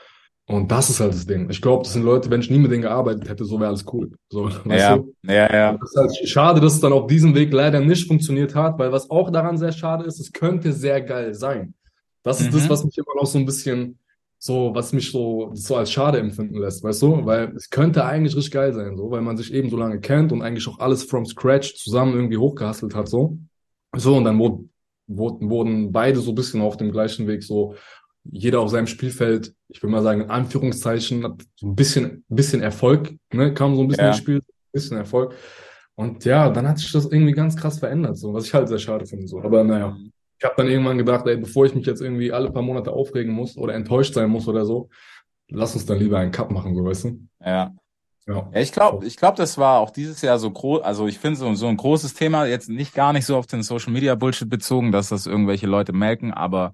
Und 0.48 0.72
das 0.72 0.90
ist 0.90 1.00
halt 1.00 1.14
das 1.14 1.28
Ding. 1.28 1.48
Ich 1.52 1.62
glaube, 1.62 1.84
das 1.84 1.94
sind 1.94 2.02
Leute, 2.04 2.32
wenn 2.32 2.42
ich 2.42 2.50
nie 2.50 2.58
mit 2.58 2.72
denen 2.72 2.82
gearbeitet 2.82 3.30
hätte, 3.30 3.46
so 3.46 3.60
wäre 3.60 3.70
alles 3.70 3.86
cool. 3.94 4.12
So, 4.30 4.50
ja, 4.66 4.98
du? 4.98 5.14
ja, 5.24 5.54
ja, 5.54 5.76
es 5.76 5.92
ist 5.92 5.96
halt 5.98 6.28
schade, 6.30 6.60
dass 6.60 6.74
es 6.74 6.80
dann 6.80 6.92
auf 6.94 7.06
diesem 7.06 7.36
Weg 7.36 7.54
leider 7.54 7.80
nicht 7.82 8.08
funktioniert 8.08 8.56
hat, 8.56 8.80
weil 8.80 8.92
was 8.92 9.12
auch 9.12 9.30
daran 9.32 9.60
sehr 9.60 9.72
schade 9.72 10.06
ist, 10.06 10.20
es 10.20 10.32
könnte 10.32 10.74
sehr 10.74 11.02
geil 11.02 11.36
sein. 11.36 11.76
Das 12.24 12.42
ist 12.42 12.52
das, 12.54 12.66
Mhm. 12.66 12.70
was 12.70 12.84
mich 12.84 12.98
immer 12.98 13.16
noch 13.16 13.28
so 13.28 13.38
ein 13.38 13.46
bisschen 13.46 14.00
so, 14.42 14.74
was 14.74 14.94
mich 14.94 15.12
so, 15.12 15.52
so 15.54 15.76
als 15.76 15.92
schade 15.92 16.18
empfinden 16.18 16.58
lässt, 16.58 16.82
weißt 16.84 17.02
du? 17.02 17.26
Weil 17.26 17.54
es 17.56 17.70
könnte 17.70 18.06
eigentlich 18.06 18.36
richtig 18.36 18.54
geil 18.54 18.74
sein, 18.74 18.96
so, 18.96 19.12
weil 19.12 19.22
man 19.22 19.36
sich 19.38 19.54
eben 19.54 19.70
so 19.70 19.76
lange 19.78 20.00
kennt 20.00 20.32
und 20.32 20.42
eigentlich 20.42 20.68
auch 20.68 20.80
alles 20.80 21.04
from 21.04 21.26
scratch 21.26 21.76
zusammen 21.76 22.14
irgendwie 22.14 22.38
hochgehustelt 22.38 22.96
hat, 22.96 23.10
so. 23.10 23.38
So, 23.96 24.16
und 24.16 24.24
dann 24.24 24.40
wurde, 24.40 24.64
wurden, 25.08 25.50
wurden 25.50 25.92
beide 25.92 26.20
so 26.22 26.32
ein 26.32 26.36
bisschen 26.36 26.62
auf 26.62 26.78
dem 26.78 26.92
gleichen 26.92 27.28
Weg 27.28 27.44
so, 27.44 27.76
jeder 28.24 28.62
auf 28.62 28.70
seinem 28.70 28.88
Spielfeld, 28.88 29.54
ich 29.68 29.82
will 29.84 29.90
mal 29.90 30.04
sagen, 30.04 30.22
in 30.22 30.30
Anführungszeichen, 30.30 31.24
hat 31.24 31.42
so 31.56 31.68
ein 31.68 31.76
bisschen, 31.76 32.24
bisschen 32.30 32.62
Erfolg, 32.62 33.14
ne, 33.34 33.54
kam 33.54 33.76
so 33.76 33.82
ein 33.82 33.88
bisschen 33.88 34.06
Ja. 34.06 34.10
ins 34.12 34.18
Spiel, 34.20 34.38
ein 34.38 34.44
bisschen 34.72 34.98
Erfolg. 34.98 35.36
Und 35.96 36.24
ja, 36.24 36.50
dann 36.50 36.66
hat 36.68 36.78
sich 36.78 36.92
das 36.94 37.06
irgendwie 37.12 37.34
ganz 37.34 37.58
krass 37.58 37.80
verändert, 37.80 38.18
so, 38.18 38.34
was 38.34 38.46
ich 38.46 38.54
halt 38.54 38.70
sehr 38.70 38.80
schade 38.80 39.06
finde, 39.06 39.28
so. 39.28 39.42
Aber 39.42 39.64
naja, 39.66 39.98
ich 40.40 40.46
habe 40.46 40.56
dann 40.58 40.68
irgendwann 40.68 40.98
gedacht, 40.98 41.28
ey, 41.28 41.38
bevor 41.38 41.66
ich 41.66 41.76
mich 41.76 41.86
jetzt 41.86 42.02
irgendwie 42.02 42.32
alle 42.32 42.50
paar 42.50 42.62
Monate 42.62 42.92
aufregen 42.92 43.34
muss 43.34 43.58
oder 43.58 43.74
enttäuscht 43.74 44.14
sein 44.14 44.30
muss 44.30 44.48
oder 44.48 44.66
so, 44.66 44.90
lass 45.50 45.76
uns 45.76 45.86
dann 45.86 46.00
lieber 46.00 46.18
einen 46.18 46.32
Cut 46.32 46.50
machen, 46.50 46.76
so, 46.76 46.86
weißt 46.86 47.04
du? 47.06 47.20
ja. 47.46 47.74
Ja. 48.28 48.48
Ja, 48.54 48.62
ich 48.62 48.72
glaube, 48.72 49.08
ich 49.08 49.18
glaube, 49.18 49.38
das 49.38 49.58
war 49.58 49.80
auch 49.80 49.90
dieses 49.90 50.22
Jahr 50.22 50.38
so 50.38 50.52
groß, 50.52 50.84
also 50.84 51.08
ich 51.08 51.18
finde 51.18 51.40
so, 51.40 51.52
so 51.56 51.66
ein 51.66 51.78
großes 51.78 52.14
Thema, 52.14 52.46
jetzt 52.46 52.70
nicht 52.70 52.94
gar 52.94 53.12
nicht 53.12 53.26
so 53.26 53.36
auf 53.36 53.48
den 53.48 53.64
Social 53.64 53.92
Media 53.92 54.14
Bullshit 54.14 54.48
bezogen, 54.48 54.92
dass 54.92 55.10
das 55.10 55.26
irgendwelche 55.26 55.66
Leute 55.66 55.94
melken, 55.94 56.32
aber 56.32 56.74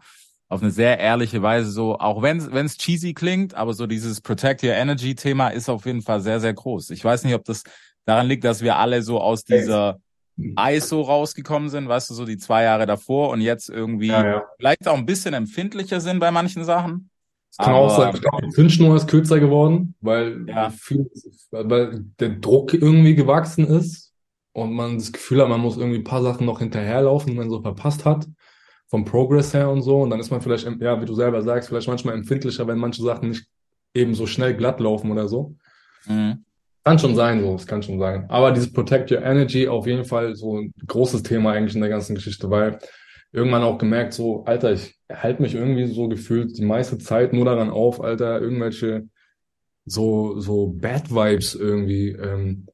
auf 0.49 0.61
eine 0.61 0.71
sehr 0.71 0.99
ehrliche 0.99 1.41
Weise 1.41 1.71
so, 1.71 1.97
auch 1.97 2.21
wenn 2.21 2.51
wenn 2.53 2.65
es 2.65 2.77
cheesy 2.77 3.13
klingt, 3.13 3.53
aber 3.53 3.73
so 3.73 3.87
dieses 3.87 4.19
Protect 4.19 4.63
Your 4.63 4.73
Energy 4.73 5.15
Thema 5.15 5.47
ist 5.47 5.69
auf 5.69 5.85
jeden 5.85 6.01
Fall 6.01 6.19
sehr, 6.19 6.41
sehr 6.41 6.53
groß. 6.53 6.89
Ich 6.89 7.05
weiß 7.05 7.23
nicht, 7.23 7.33
ob 7.33 7.45
das 7.45 7.63
daran 8.03 8.27
liegt, 8.27 8.43
dass 8.43 8.61
wir 8.61 8.75
alle 8.75 9.01
so 9.01 9.21
aus 9.21 9.45
dieser 9.45 9.99
ISO 10.37 11.01
rausgekommen 11.01 11.69
sind, 11.69 11.87
weißt 11.87 12.09
du, 12.09 12.13
so 12.13 12.25
die 12.25 12.37
zwei 12.37 12.63
Jahre 12.63 12.85
davor 12.85 13.29
und 13.29 13.41
jetzt 13.41 13.69
irgendwie 13.69 14.07
Ja, 14.07 14.25
ja. 14.25 14.43
vielleicht 14.57 14.87
auch 14.87 14.97
ein 14.97 15.05
bisschen 15.05 15.33
empfindlicher 15.33 16.01
sind 16.01 16.19
bei 16.19 16.31
manchen 16.31 16.63
Sachen. 16.65 17.09
Es 17.51 17.57
kann 17.57 17.73
auch 17.73 17.85
Aber- 17.85 17.95
sein, 17.95 18.15
ich 18.15 18.21
glaube, 18.21 18.45
die 18.45 18.49
Zündschnur 18.51 18.95
ist 18.97 19.07
kürzer 19.07 19.39
geworden, 19.39 19.95
weil, 20.01 20.45
Ja. 20.49 20.69
viel, 20.71 21.09
weil 21.51 22.03
der 22.19 22.29
Druck 22.29 22.73
irgendwie 22.73 23.15
gewachsen 23.15 23.65
ist 23.65 24.13
und 24.51 24.73
man 24.73 24.97
das 24.97 25.13
Gefühl 25.13 25.41
hat, 25.41 25.47
man 25.49 25.61
muss 25.61 25.77
irgendwie 25.77 25.99
ein 25.99 26.03
paar 26.03 26.21
Sachen 26.21 26.45
noch 26.45 26.59
hinterherlaufen, 26.59 27.31
die 27.31 27.37
man 27.37 27.49
so 27.49 27.61
verpasst 27.61 28.03
hat, 28.03 28.27
vom 28.87 29.05
Progress 29.05 29.53
her 29.53 29.69
und 29.69 29.83
so. 29.83 30.01
Und 30.01 30.09
dann 30.09 30.19
ist 30.19 30.31
man 30.31 30.41
vielleicht, 30.41 30.65
ja, 30.81 31.01
wie 31.01 31.05
du 31.05 31.13
selber 31.15 31.41
sagst, 31.43 31.69
vielleicht 31.69 31.87
manchmal 31.87 32.15
empfindlicher, 32.15 32.67
wenn 32.67 32.77
manche 32.77 33.01
Sachen 33.01 33.29
nicht 33.29 33.47
eben 33.93 34.13
so 34.15 34.27
schnell 34.27 34.53
glatt 34.55 34.81
laufen 34.81 35.09
oder 35.11 35.29
so. 35.29 35.55
Mhm. 36.07 36.43
Kann 36.85 36.99
schon 36.99 37.15
sein, 37.15 37.41
so, 37.41 37.55
es 37.55 37.65
kann 37.65 37.81
schon 37.81 37.99
sein. 37.99 38.25
Aber 38.29 38.51
dieses 38.51 38.71
Protect 38.71 39.11
Your 39.11 39.23
Energy 39.23 39.67
auf 39.67 39.87
jeden 39.87 40.05
Fall 40.05 40.35
so 40.35 40.59
ein 40.59 40.71
großes 40.85 41.23
Thema 41.23 41.51
eigentlich 41.53 41.73
in 41.73 41.81
der 41.81 41.89
ganzen 41.89 42.13
Geschichte, 42.13 42.49
weil 42.51 42.77
irgendwann 43.31 43.63
auch 43.63 43.79
gemerkt, 43.79 44.13
so, 44.13 44.45
Alter, 44.45 44.71
ich 44.73 44.95
halte 45.11 45.41
mich 45.41 45.55
irgendwie 45.55 45.87
so 45.87 46.07
gefühlt 46.07 46.55
die 46.57 46.63
meiste 46.63 46.99
Zeit 46.99 47.33
nur 47.33 47.45
daran 47.45 47.71
auf, 47.71 48.01
Alter, 48.01 48.39
irgendwelche 48.39 49.09
so, 49.85 50.39
so 50.39 50.67
Bad 50.67 51.09
Vibes 51.09 51.55
irgendwie 51.55 52.09
ähm, 52.09 52.67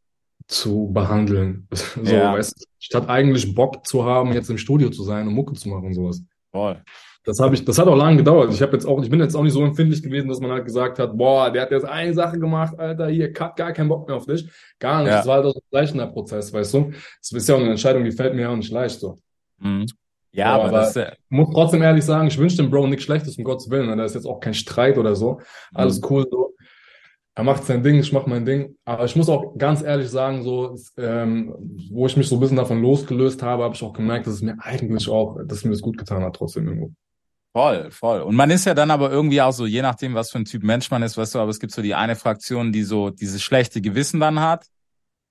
zu 0.48 0.90
behandeln. 0.94 1.68
So, 2.04 2.14
Ja. 2.14 2.34
weißt 2.34 2.60
du, 2.60 2.66
statt 2.80 3.08
eigentlich 3.10 3.56
Bock 3.56 3.86
zu 3.88 4.04
haben, 4.04 4.34
jetzt 4.34 4.50
im 4.50 4.58
Studio 4.58 4.90
zu 4.90 5.04
sein 5.04 5.28
und 5.28 5.34
Mucke 5.34 5.54
zu 5.54 5.70
machen 5.70 5.86
und 5.86 5.94
sowas. 5.94 6.22
Voll. 6.52 6.82
Das 7.24 7.40
habe 7.40 7.54
ich, 7.54 7.64
das 7.64 7.78
hat 7.78 7.88
auch 7.88 7.96
lange 7.96 8.18
gedauert. 8.18 8.52
Ich 8.52 8.62
habe 8.64 8.74
jetzt 8.74 8.86
auch, 8.86 9.02
ich 9.04 9.10
bin 9.10 9.20
jetzt 9.20 9.36
auch 9.36 9.44
nicht 9.44 9.54
so 9.54 9.64
empfindlich 9.64 10.02
gewesen, 10.02 10.28
dass 10.28 10.40
man 10.40 10.50
halt 10.52 10.66
gesagt 10.66 10.98
hat, 10.98 11.16
boah, 11.16 11.52
der 11.52 11.62
hat 11.64 11.72
jetzt 11.72 11.86
eine 11.86 12.14
Sache 12.14 12.40
gemacht, 12.40 12.74
Alter, 12.80 13.08
hier, 13.10 13.32
cut, 13.32 13.56
gar 13.56 13.72
keinen 13.74 13.90
Bock 13.90 14.08
mehr 14.08 14.18
auf 14.18 14.26
dich. 14.26 14.50
Gar 14.80 15.02
nicht. 15.04 15.12
Ja. 15.12 15.18
Das 15.18 15.28
war 15.28 15.36
halt 15.36 15.46
auch 15.46 15.54
so 15.54 15.60
ein 15.60 15.68
leichter 15.72 16.08
Prozess, 16.08 16.52
weißt 16.52 16.74
du? 16.74 16.92
Das 17.20 17.32
ist 17.32 17.48
ja 17.48 17.56
auch 17.56 17.60
eine 17.60 17.70
Entscheidung, 17.70 18.04
die 18.04 18.12
fällt 18.12 18.34
mir 18.34 18.42
ja 18.42 18.50
auch 18.50 18.56
nicht 18.56 18.72
leicht 18.72 19.00
so. 19.00 19.20
Mhm. 19.60 19.86
Ja, 20.34 20.54
aber, 20.56 20.64
aber- 20.66 20.78
das, 20.80 20.96
äh, 20.96 21.12
Ich 21.12 21.20
muss 21.30 21.50
trotzdem 21.54 21.82
ehrlich 21.84 22.06
sagen, 22.06 22.28
ich 22.28 22.38
wünsche 22.40 22.58
dem 22.58 22.72
Bro 22.72 22.88
nichts 22.88 23.04
Schlechtes, 23.04 23.38
um 23.38 23.44
Gottes 23.44 23.70
Willen. 23.70 23.88
ne? 23.88 23.96
Da 23.98 24.06
ist 24.06 24.16
jetzt 24.16 24.26
auch 24.26 24.40
kein 24.40 24.54
Streit 24.56 24.98
oder 24.98 25.16
so. 25.16 25.42
Alles 25.76 26.02
Mhm. 26.02 26.08
cool 26.10 26.28
so. 26.32 26.56
Er 27.36 27.44
macht 27.44 27.64
sein 27.64 27.82
Ding, 27.84 27.96
ich 28.00 28.12
mache 28.12 28.30
mein 28.30 28.46
Ding. 28.46 28.76
Aber 28.84 29.06
ich 29.06 29.16
muss 29.16 29.30
auch 29.30 29.58
ganz 29.58 29.82
ehrlich 29.84 30.10
sagen, 30.10 30.44
so, 30.44 30.76
ähm, 30.98 31.54
wo 31.92 32.06
ich 32.06 32.18
mich 32.18 32.28
so 32.28 32.36
ein 32.36 32.40
bisschen 32.42 32.58
davon 32.58 32.82
losgelöst 32.82 33.42
habe, 33.44 33.64
habe 33.64 33.76
ich 33.76 33.84
auch 33.84 33.94
gemerkt, 33.94 34.26
dass 34.28 34.34
es 34.36 34.42
mir 34.42 34.56
eigentlich 34.60 35.08
auch, 35.08 35.38
dass 35.46 35.64
mir 35.64 35.72
das 35.72 35.82
gut 35.82 35.98
getan 35.98 36.24
hat, 36.24 36.36
trotzdem 36.36 36.68
irgendwo. 36.68 36.92
Voll, 37.54 37.92
voll. 37.92 38.22
Und 38.22 38.36
man 38.36 38.50
ist 38.50 38.66
ja 38.66 38.74
dann 38.74 38.92
aber 38.92 39.12
irgendwie 39.12 39.42
auch 39.42 39.52
so, 39.52 39.66
je 39.66 39.82
nachdem, 39.82 40.14
was 40.14 40.32
für 40.32 40.40
ein 40.40 40.46
Typ 40.46 40.64
Mensch 40.64 40.90
man 40.90 41.04
ist, 41.04 41.18
weißt 41.18 41.36
du, 41.36 41.40
aber 41.40 41.52
es 41.52 41.60
gibt 41.60 41.74
so 41.74 41.82
die 41.82 41.96
eine 41.96 42.16
Fraktion, 42.16 42.72
die 42.72 42.84
so 42.84 43.10
dieses 43.10 43.42
schlechte 43.42 43.82
Gewissen 43.82 44.20
dann 44.22 44.40
hat, 44.40 44.66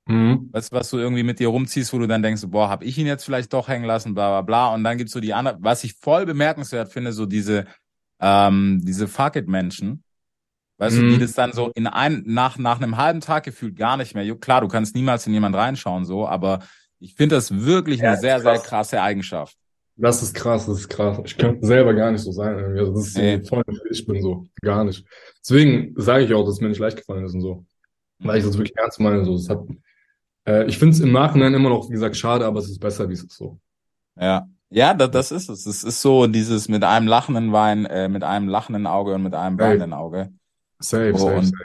Mhm. 0.07 0.51
weißt 0.53 0.73
du, 0.73 0.77
was 0.77 0.91
du 0.91 0.99
irgendwie 0.99 1.23
mit 1.23 1.39
dir 1.39 1.49
rumziehst, 1.49 1.93
wo 1.93 1.99
du 1.99 2.07
dann 2.07 2.23
denkst, 2.23 2.43
boah, 2.49 2.69
hab 2.69 2.83
ich 2.83 2.99
ihn 2.99 3.07
jetzt 3.07 3.25
vielleicht 3.25 3.53
doch 3.53 3.69
hängen 3.69 3.85
lassen, 3.85 4.15
bla 4.15 4.29
bla 4.29 4.43
bla. 4.43 4.75
Und 4.75 4.85
dann 4.85 4.99
gibt's 4.99 5.13
so 5.13 5.21
die 5.21 5.33
andere, 5.35 5.57
was 5.61 5.85
ich 5.85 5.95
voll 5.95 6.27
bemerkenswert 6.27 6.93
finde, 6.93 7.13
so 7.13 7.27
diese, 7.27 7.67
ähm, 8.21 8.81
diese 8.83 9.09
Fuck 9.09 9.37
it 9.37 9.49
Menschen. 9.49 10.03
Weißt 10.79 10.97
du, 10.99 11.03
Mhm. 11.03 11.11
die 11.13 11.19
das 11.19 11.35
dann 11.35 11.53
so 11.53 11.71
in 11.75 11.87
ein, 11.87 12.23
nach, 12.27 12.59
nach 12.59 12.79
einem 12.81 12.97
halben 12.97 13.21
Tag 13.21 13.45
gefühlt 13.45 13.77
gar 13.77 13.97
nicht 13.97 14.15
mehr. 14.15 14.35
Klar, 14.37 14.63
du 14.63 14.69
kannst 14.69 14.95
niemals 14.95 15.27
in 15.27 15.35
jemand 15.35 15.55
reinschauen, 15.57 16.05
so, 16.05 16.27
aber 16.27 16.61
ich 16.99 17.15
finde 17.15 17.37
das 17.37 17.55
wirklich 17.65 18.01
Ja, 18.01 18.13
eine 18.13 18.21
sehr, 18.21 18.41
sehr 18.41 18.55
krass. 18.55 18.65
krasse 18.65 19.03
Eigenschaft. 19.03 19.57
Das 20.01 20.23
ist 20.23 20.35
krass, 20.35 20.67
das 20.67 20.79
ist 20.81 20.89
krass. 20.89 21.19
Ich 21.25 21.37
könnte 21.37 21.67
selber 21.67 21.93
gar 21.95 22.11
nicht 22.11 22.23
so 22.23 22.33
sein. 22.33 22.59
Irgendwie. 22.59 22.81
Also 22.81 22.95
das 22.95 23.09
ist 23.09 23.17
Nee. 23.19 23.43
voll, 23.43 23.63
ich 23.91 24.07
bin 24.07 24.23
so. 24.23 24.47
Gar 24.63 24.85
nicht. 24.85 25.05
Deswegen 25.41 25.95
sage 25.97 26.25
ich 26.25 26.33
auch, 26.35 26.45
dass 26.45 26.55
es 26.55 26.61
mir 26.61 26.69
nicht 26.69 26.79
leicht 26.79 26.97
gefallen 26.97 27.25
ist 27.25 27.35
und 27.35 27.43
so. 27.43 27.65
Weil 28.19 28.39
ich 28.39 28.45
das 28.45 28.57
wirklich 28.57 28.77
ernst 28.77 28.99
meine. 29.01 29.25
So. 29.25 29.35
Es 29.35 29.49
hat, 29.49 29.63
äh, 30.47 30.65
ich 30.67 30.79
finde 30.79 30.95
es 30.95 31.01
im 31.01 31.13
Nachhinein 31.13 31.53
immer 31.55 31.69
noch, 31.69 31.89
wie 31.89 31.93
gesagt, 31.95 32.17
schade, 32.17 32.47
aber 32.47 32.61
es 32.61 32.71
ist 32.71 32.79
besser, 32.81 33.09
wie 33.09 33.13
es 33.15 33.23
ist 33.25 33.37
so. 33.37 33.59
Ja, 34.19 34.47
ja, 34.71 34.95
das, 34.95 35.11
das 35.11 35.33
ist 35.33 35.49
es. 35.51 35.67
Es 35.67 35.85
ist 35.85 36.01
so 36.01 36.27
dieses 36.27 36.69
mit 36.69 36.85
einem 36.85 37.07
lachenden 37.07 37.53
Wein, 37.53 37.85
äh, 37.87 38.09
mit 38.09 38.23
einem 38.25 38.49
lachenden 38.49 38.87
Auge 38.87 39.15
und 39.15 39.23
mit 39.23 39.35
einem 39.35 39.59
weinenden 39.59 39.93
Auge. 39.93 40.33
Safe, 40.79 41.13
Oh, 41.15 41.19
safe, 41.19 41.45
safe. 41.47 41.65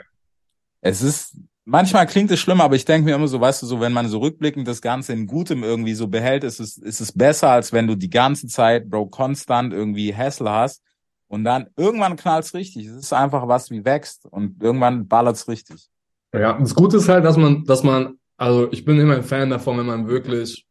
Es 0.80 1.02
ist, 1.02 1.36
manchmal 1.66 2.06
klingt 2.06 2.30
es 2.30 2.40
schlimm, 2.40 2.62
aber 2.62 2.76
ich 2.76 2.86
denke 2.86 3.04
mir 3.04 3.14
immer 3.14 3.28
so, 3.28 3.40
weißt 3.40 3.62
du, 3.62 3.66
so 3.66 3.80
wenn 3.80 3.92
man 3.92 4.08
so 4.08 4.18
rückblickend 4.18 4.66
das 4.66 4.80
Ganze 4.80 5.12
in 5.12 5.26
Gutem 5.26 5.62
irgendwie 5.62 5.94
so 5.94 6.08
behält, 6.08 6.44
ist 6.44 6.60
es, 6.60 6.78
ist 6.78 7.00
es 7.00 7.12
besser, 7.12 7.50
als 7.50 7.72
wenn 7.72 7.86
du 7.86 7.96
die 7.96 8.08
ganze 8.08 8.46
Zeit, 8.46 8.88
Bro, 8.88 9.06
konstant 9.06 9.74
irgendwie 9.74 10.14
Hassel 10.14 10.48
hast 10.48 10.82
und 11.28 11.44
dann 11.44 11.66
irgendwann 11.76 12.16
knallt's 12.16 12.54
richtig. 12.54 12.86
Es 12.86 12.96
ist 12.96 13.12
einfach 13.12 13.46
was 13.46 13.70
wie 13.70 13.84
wächst 13.84 14.24
und 14.26 14.62
irgendwann 14.62 15.06
ballert's 15.06 15.48
richtig. 15.48 15.88
Ja, 16.32 16.58
das 16.58 16.74
Gute 16.74 16.96
ist 16.96 17.08
halt, 17.08 17.24
dass 17.24 17.36
man, 17.36 17.64
dass 17.64 17.82
man, 17.82 18.18
also 18.36 18.70
ich 18.72 18.84
bin 18.84 18.98
immer 18.98 19.16
ein 19.16 19.22
Fan 19.22 19.50
davon, 19.50 19.78
wenn 19.78 19.86
man 19.86 20.08
wirklich 20.08 20.64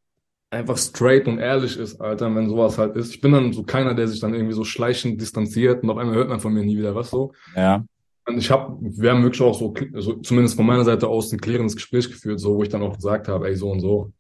einfach 0.50 0.78
straight 0.78 1.28
und 1.28 1.40
ehrlich 1.40 1.78
ist, 1.78 2.00
Alter, 2.00 2.34
wenn 2.34 2.50
sowas 2.50 2.78
halt 2.78 2.96
ist. 2.96 3.14
Ich 3.14 3.20
bin 3.20 3.34
dann 3.34 3.52
so 3.52 3.64
keiner, 3.64 3.94
der 3.94 4.08
sich 4.08 4.20
dann 4.20 4.34
irgendwie 4.34 4.54
so 4.54 4.64
schleichend 4.64 5.20
distanziert 5.20 5.84
und 5.84 5.90
auf 5.90 5.98
einmal 5.98 6.16
hört 6.16 6.30
man 6.30 6.40
von 6.40 6.54
mir 6.54 6.64
nie 6.64 6.78
wieder 6.78 6.96
was 6.96 7.10
so. 7.10 7.34
Ja. 7.56 7.84
Und 8.28 8.38
ich 8.38 8.50
habe, 8.50 8.78
wir 8.82 9.12
haben 9.12 9.24
wirklich 9.24 9.42
auch 9.42 9.58
so, 9.58 9.74
so, 9.94 10.14
zumindest 10.16 10.56
von 10.56 10.66
meiner 10.66 10.84
Seite 10.84 11.08
aus, 11.08 11.32
ein 11.32 11.40
klärendes 11.40 11.76
Gespräch 11.76 12.08
geführt, 12.10 12.40
so, 12.40 12.56
wo 12.58 12.64
ich 12.64 12.70
dann 12.70 12.82
auch 12.82 12.96
gesagt 12.96 13.28
habe, 13.28 13.48
ey, 13.48 13.56
so 13.56 13.70
und 13.72 13.82
so. 13.82 14.12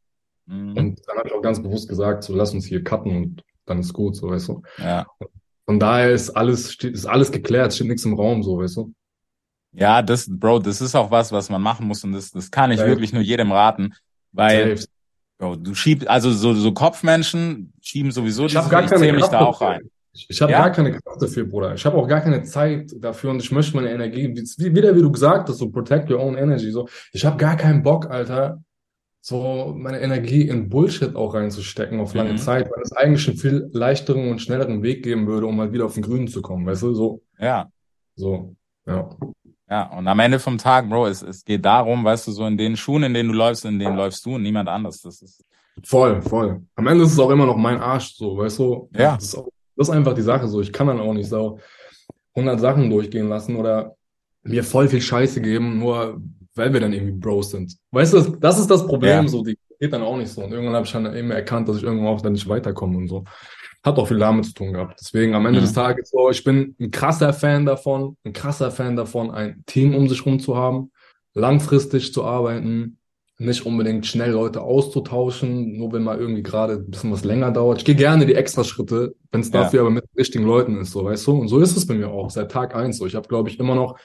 Mhm. 0.46 0.78
Und 0.78 1.02
dann 1.08 1.18
habe 1.18 1.28
ich 1.28 1.34
auch 1.34 1.42
ganz 1.42 1.62
bewusst 1.62 1.90
gesagt, 1.90 2.24
so, 2.24 2.36
lass 2.36 2.54
uns 2.54 2.66
hier 2.66 2.84
cutten 2.84 3.16
und 3.16 3.42
dann 3.66 3.80
ist 3.80 3.94
gut, 3.94 4.16
so, 4.16 4.30
weißt 4.30 4.48
du. 4.50 4.62
Ja. 4.78 5.08
Von 5.66 5.80
daher 5.80 6.12
ist 6.12 6.30
alles, 6.30 6.72
steht, 6.72 6.94
ist 6.94 7.08
alles 7.08 7.32
geklärt, 7.32 7.74
steht 7.74 7.88
nichts 7.88 8.06
im 8.06 8.14
Raum, 8.14 8.44
so, 8.44 8.60
weißt 8.60 8.78
du. 8.78 8.94
Ja, 9.72 10.02
das, 10.04 10.28
Bro, 10.30 10.60
das 10.60 10.82
ist 10.82 10.96
auch 10.96 11.10
was, 11.10 11.32
was 11.32 11.50
man 11.50 11.62
machen 11.62 11.88
muss 11.88 12.04
und 12.04 12.14
das, 12.14 12.30
das 12.32 12.52
kann 12.52 12.72
ich 12.72 12.78
Safe. 12.78 12.90
wirklich 12.92 13.12
nur 13.12 13.24
jedem 13.24 13.52
raten, 13.52 13.94
weil, 14.32 14.78
Safe. 14.78 14.88
Bro, 15.40 15.56
du 15.58 15.74
schiebst, 15.74 16.08
also 16.08 16.32
so, 16.32 16.54
so 16.54 16.72
Kopfmenschen 16.74 17.74
schieben 17.82 18.12
sowieso 18.12 18.46
Ich 18.46 18.54
dieses- 18.54 18.70
gar 18.70 18.84
ich 18.84 18.90
keine 18.90 19.02
zähl 19.02 19.14
mich 19.14 19.26
da 19.26 19.40
auch 19.42 19.60
rein. 19.60 19.82
Ich, 20.16 20.28
ich 20.30 20.42
habe 20.42 20.52
Ja? 20.54 20.60
gar 20.60 20.72
keine 20.72 20.92
Kraft 20.92 21.22
dafür, 21.22 21.46
Bruder. 21.46 21.74
Ich 21.76 21.86
habe 21.86 21.98
auch 21.98 22.08
gar 22.08 22.22
keine 22.22 22.42
Zeit 22.44 22.92
dafür 23.00 23.32
und 23.32 23.42
ich 23.44 23.52
möchte 23.52 23.76
meine 23.76 23.92
Energie, 23.92 24.34
wie, 24.34 24.74
wieder 24.76 24.96
wie 24.96 25.02
du 25.02 25.12
gesagt 25.12 25.50
hast, 25.50 25.58
so 25.58 25.70
protect 25.70 26.10
your 26.10 26.20
own 26.22 26.38
energy. 26.38 26.72
So, 26.72 26.88
ich 27.12 27.26
habe 27.26 27.36
gar 27.38 27.58
keinen 27.58 27.84
Bock, 27.84 28.10
Alter, 28.10 28.64
so 29.22 29.74
meine 29.78 30.00
Energie 30.00 30.48
in 30.48 30.70
Bullshit 30.70 31.16
auch 31.16 31.34
reinzustecken 31.34 32.00
auf 32.00 32.14
lange 32.14 32.34
Mhm. 32.34 32.38
Zeit, 32.38 32.66
weil 32.72 32.82
es 32.82 32.92
eigentlich 32.94 33.28
einen 33.28 33.38
viel 33.38 33.70
leichteren 33.74 34.30
und 34.32 34.40
schnelleren 34.42 34.84
Weg 34.84 35.04
geben 35.04 35.28
würde, 35.28 35.48
um 35.48 35.60
halt 35.60 35.74
wieder 35.74 35.86
auf 35.86 35.96
den 35.96 36.04
Grünen 36.04 36.28
zu 36.28 36.42
kommen, 36.42 36.66
weißt 36.66 36.84
du? 36.84 36.94
So, 36.94 37.22
Ja. 37.40 37.70
so, 38.16 38.56
ja. 38.86 39.10
Ja, 39.68 39.98
und 39.98 40.08
am 40.08 40.20
Ende 40.20 40.38
vom 40.40 40.60
Tag, 40.60 40.88
Bro, 40.88 41.08
es, 41.08 41.24
es 41.24 41.44
geht 41.44 41.66
darum, 41.66 42.06
weißt 42.06 42.28
du, 42.28 42.32
so 42.32 42.46
in 42.46 42.56
den 42.56 42.78
Schuhen, 42.78 43.02
in 43.04 43.14
denen 43.16 43.30
du 43.30 43.36
läufst, 43.36 43.66
in 43.66 43.80
denen 43.80 43.98
läufst 43.98 44.24
du 44.26 44.36
und 44.36 44.44
niemand 44.44 44.70
anders. 44.70 45.02
Das 45.02 45.22
ist, 45.22 45.44
Voll, 45.84 46.22
voll. 46.22 46.62
Am 46.76 46.88
Ende 46.88 47.04
ist 47.04 47.12
es 47.14 47.20
auch 47.20 47.32
immer 47.32 47.46
noch 47.46 47.58
mein 47.58 47.82
Arsch, 47.82 48.14
so, 48.16 48.38
weißt 48.38 48.60
du? 48.60 48.90
Ja. 48.94 49.16
Das 49.16 49.26
ist, 49.26 49.36
auch, 49.36 49.50
das 49.75 49.89
ist 49.89 49.94
einfach 49.94 50.13
die 50.13 50.22
Sache 50.22 50.48
so. 50.48 50.62
Ich 50.62 50.72
kann 50.74 50.88
dann 50.88 51.00
auch 51.00 51.13
nicht 51.13 51.29
so 51.29 51.60
100 52.36 52.60
Sachen 52.60 52.89
durchgehen 52.89 53.29
lassen 53.29 53.55
oder 53.55 53.96
mir 54.44 54.63
voll 54.63 54.88
viel 54.88 55.01
Scheiße 55.01 55.41
geben, 55.41 55.79
nur 55.79 56.22
weil 56.55 56.72
wir 56.74 56.79
dann 56.79 56.94
irgendwie 56.94 57.13
Bros 57.13 57.51
sind. 57.51 57.75
Weißt 57.91 58.13
du, 58.13 58.22
das, 58.39 58.60
ist 58.60 58.70
das 58.72 58.86
Problem 58.86 59.24
Ja. 59.24 59.27
so. 59.27 59.44
Die 59.44 59.58
geht 59.79 59.91
dann 59.94 60.03
auch 60.03 60.17
nicht 60.17 60.29
so. 60.29 60.41
Und 60.44 60.51
irgendwann 60.51 60.75
habe 60.75 60.86
ich 60.86 60.91
dann 60.91 61.13
eben 61.15 61.32
erkannt, 61.32 61.67
dass 61.67 61.77
ich 61.77 61.84
irgendwann 61.84 62.08
auch 62.08 62.22
dann 62.22 62.34
nicht 62.34 62.48
weiterkomme 62.48 62.98
und 62.98 63.08
so. 63.08 63.24
Hat 63.84 63.98
auch 63.98 64.08
viel 64.08 64.17
damit 64.20 64.46
zu 64.46 64.53
tun 64.53 64.74
gehabt. 64.74 65.00
Deswegen 65.01 65.36
am 65.36 65.46
Ende 65.46 65.60
Mhm. 65.60 65.63
des 65.65 65.74
Tages 65.74 66.10
so, 66.10 66.29
ich 66.29 66.44
bin 66.44 66.75
ein 66.79 66.91
krasser 66.91 67.34
Fan 67.34 67.65
davon, 67.65 68.15
ein 68.24 68.34
krasser 68.34 68.72
Fan 68.72 68.96
davon, 68.96 69.32
ein 69.32 69.63
Team 69.65 69.94
um 69.96 70.08
sich 70.08 70.25
rum 70.25 70.39
zu 70.39 70.55
haben, 70.55 70.91
langfristig 71.34 72.13
zu 72.13 72.24
arbeiten, 72.24 72.98
nicht 73.38 73.65
unbedingt 73.65 74.06
schnell 74.06 74.32
Leute 74.32 74.62
auszutauschen, 74.62 75.77
nur 75.77 75.92
wenn 75.92 76.04
mal 76.04 76.18
irgendwie 76.20 76.44
gerade 76.44 76.74
ein 76.75 76.89
bisschen 76.89 77.12
was 77.12 77.25
länger 77.25 77.51
dauert. 77.51 77.80
Ich 77.80 77.86
gehe 77.86 77.96
gerne 77.96 78.25
die 78.25 78.36
Extraschritte, 78.36 79.13
wenn 79.32 79.42
es 79.42 79.51
Ja. 79.51 79.63
dafür 79.63 79.82
aber 79.82 79.89
mit 79.89 80.06
richtigen 80.18 80.46
Leuten 80.46 80.77
ist, 80.80 80.92
so 80.92 81.04
weißt 81.04 81.27
du. 81.27 81.32
Und 81.34 81.48
so 81.50 81.60
ist 81.60 81.75
es 81.75 81.86
bei 81.86 81.96
mir 81.96 82.10
auch 82.10 82.30
seit 82.30 82.51
Tag 82.51 82.75
eins 82.75 82.98
so. 82.98 83.06
Ich 83.06 83.15
habe, 83.15 83.27
glaube 83.27 83.50
ich, 83.50 83.60
immer 83.60 83.75
noch 83.75 83.98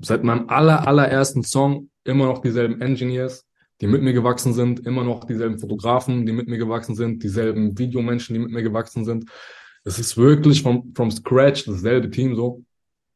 seit 0.00 0.24
meinem 0.24 0.48
aller 0.48 0.86
allerersten 0.88 1.42
Song 1.42 1.90
immer 2.04 2.26
noch 2.26 2.40
dieselben 2.40 2.80
Engineers, 2.80 3.46
die 3.80 3.86
mit 3.86 4.02
mir 4.02 4.12
gewachsen 4.12 4.52
sind, 4.54 4.86
immer 4.86 5.04
noch 5.04 5.24
dieselben 5.24 5.58
Fotografen, 5.58 6.24
die 6.26 6.32
mit 6.32 6.48
mir 6.48 6.58
gewachsen 6.58 6.94
sind, 6.94 7.22
dieselben 7.22 7.78
Videomenschen, 7.78 8.34
die 8.34 8.40
mit 8.40 8.50
mir 8.50 8.62
gewachsen 8.62 9.04
sind. 9.04 9.26
Es 9.84 9.98
ist 9.98 10.16
wirklich 10.16 10.62
vom, 10.62 10.92
from 10.96 11.10
scratch 11.10 11.66
dasselbe 11.66 12.10
Team 12.10 12.34
so. 12.34 12.62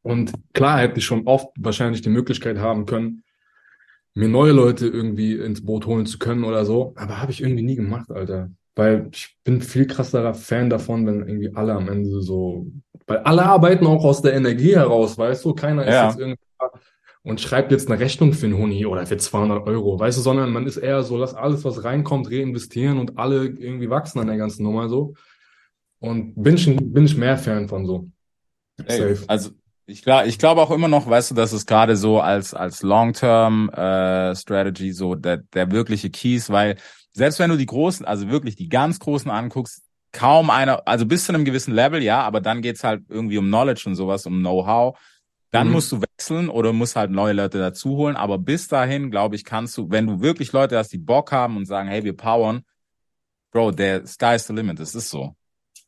Und 0.03 0.33
klar 0.53 0.81
hätte 0.81 0.99
ich 0.99 1.05
schon 1.07 1.27
oft 1.27 1.49
wahrscheinlich 1.59 2.03
die 2.03 2.11
Möglichkeit 2.11 2.59
haben 2.59 2.85
können, 2.87 3.23
mir 4.19 4.29
neue 4.29 4.53
Leute 4.53 4.87
irgendwie 4.89 5.35
ins 5.35 5.65
Boot 5.65 5.87
holen 5.87 6.07
zu 6.07 6.19
können 6.19 6.45
oder 6.45 6.65
so. 6.65 6.93
Aber 6.97 7.21
habe 7.21 7.31
ich 7.31 7.41
irgendwie 7.41 7.63
nie 7.63 7.77
gemacht, 7.77 8.11
Alter. 8.11 8.51
Weil 8.75 9.09
ich 9.13 9.37
bin 9.45 9.61
viel 9.61 9.87
krasserer 9.87 10.35
Fan 10.35 10.71
davon, 10.71 11.07
wenn 11.07 11.21
irgendwie 11.27 11.55
alle 11.55 11.73
am 11.75 11.89
Ende 11.89 12.21
so, 12.23 12.67
weil 13.07 13.19
alle 13.19 13.45
arbeiten 13.45 13.87
auch 13.87 14.05
aus 14.05 14.21
der 14.23 14.35
Energie 14.35 14.75
heraus, 14.75 15.17
weißt 15.17 15.45
du? 15.45 15.55
Keiner 15.55 15.83
ist 15.87 15.95
Ja. 15.95 16.09
jetzt 16.09 16.19
irgendwie 16.19 16.41
und 17.23 17.41
schreibt 17.41 17.73
jetzt 17.73 17.91
eine 17.91 18.01
Rechnung 18.01 18.33
für 18.33 18.47
einen 18.47 18.57
Huni 18.57 18.87
oder 18.87 19.05
für 19.07 19.17
200 19.17 19.67
Euro, 19.67 19.99
weißt 19.99 20.19
du, 20.19 20.23
sondern 20.23 20.51
man 20.53 20.67
ist 20.67 20.79
eher 20.79 21.03
so, 21.03 21.17
lass 21.17 21.35
alles, 21.35 21.65
was 21.65 21.85
reinkommt, 21.85 22.31
reinvestieren 22.31 22.99
und 22.99 23.19
alle 23.19 23.45
irgendwie 23.47 23.91
wachsen 23.91 24.19
an 24.21 24.29
der 24.29 24.37
ganzen 24.37 24.63
Nummer 24.63 24.89
so. 24.89 25.15
Und 26.01 26.35
bin 26.43 26.55
ich, 26.55 26.67
bin 26.67 27.05
ich 27.05 27.17
mehr 27.17 27.37
Fan 27.37 27.69
von 27.69 27.85
so. 27.87 28.09
Ey, 28.87 29.15
Safe. 29.15 29.29
also 29.29 29.51
ich 29.89 30.03
glaube 30.03 30.29
ich 30.29 30.39
glaube 30.39 30.63
auch 30.63 30.71
immer 30.71 30.89
noch, 30.89 31.09
weißt 31.09 31.33
du, 31.33 31.35
dass 31.37 31.53
es 31.53 31.67
gerade 31.67 31.97
so 31.97 32.21
als 32.21 32.55
als 32.55 32.83
Long-Term 32.83 33.71
äh, 33.71 34.37
Strategy 34.37 34.93
so 34.93 35.15
der 35.17 35.39
der 35.55 35.71
wirkliche 35.73 36.11
Key 36.11 36.37
ist, 36.37 36.51
weil 36.51 36.77
selbst 37.13 37.39
wenn 37.41 37.51
du 37.51 37.57
die 37.57 37.67
großen, 37.67 38.07
also 38.07 38.29
wirklich 38.31 38.57
die 38.57 38.69
ganz 38.69 39.01
großen 39.01 39.31
anguckst, 39.31 39.83
kaum 40.13 40.51
einer, 40.51 40.87
also 40.89 41.07
bis 41.07 41.25
zu 41.27 41.33
einem 41.35 41.45
gewissen 41.45 41.75
Level, 41.75 42.03
ja, 42.03 42.23
aber 42.23 42.41
dann 42.41 42.63
geht's 42.63 42.85
halt 42.85 43.03
irgendwie 43.09 43.39
um 43.39 43.47
Knowledge 43.47 43.85
und 43.89 43.97
sowas, 43.97 44.27
um 44.27 44.41
Know-how. 44.41 44.99
Dann 45.53 45.69
Mhm. 45.69 45.73
musst 45.75 45.93
du 45.93 46.03
wechseln 46.03 46.49
oder 46.51 46.73
musst 46.75 46.97
halt 46.97 47.11
neue 47.11 47.33
Leute 47.35 47.59
dazu 47.59 47.97
holen. 47.97 48.17
Aber 48.17 48.39
bis 48.39 48.69
dahin, 48.69 49.11
glaube 49.11 49.37
ich, 49.37 49.45
kannst 49.45 49.77
du, 49.79 49.91
wenn 49.91 50.07
du 50.07 50.21
wirklich 50.23 50.53
Leute 50.53 50.79
hast, 50.79 50.93
die 50.93 50.99
Bock 50.99 51.33
haben 51.33 51.57
und 51.59 51.67
sagen, 51.67 51.89
hey, 51.89 52.05
wir 52.05 52.17
powern, 52.17 52.63
Bro, 53.53 53.73
der 53.73 54.07
sky's 54.07 54.47
the 54.47 54.53
limit. 54.55 54.79
Das 54.81 54.95
ist 54.95 55.11
so. 55.11 55.35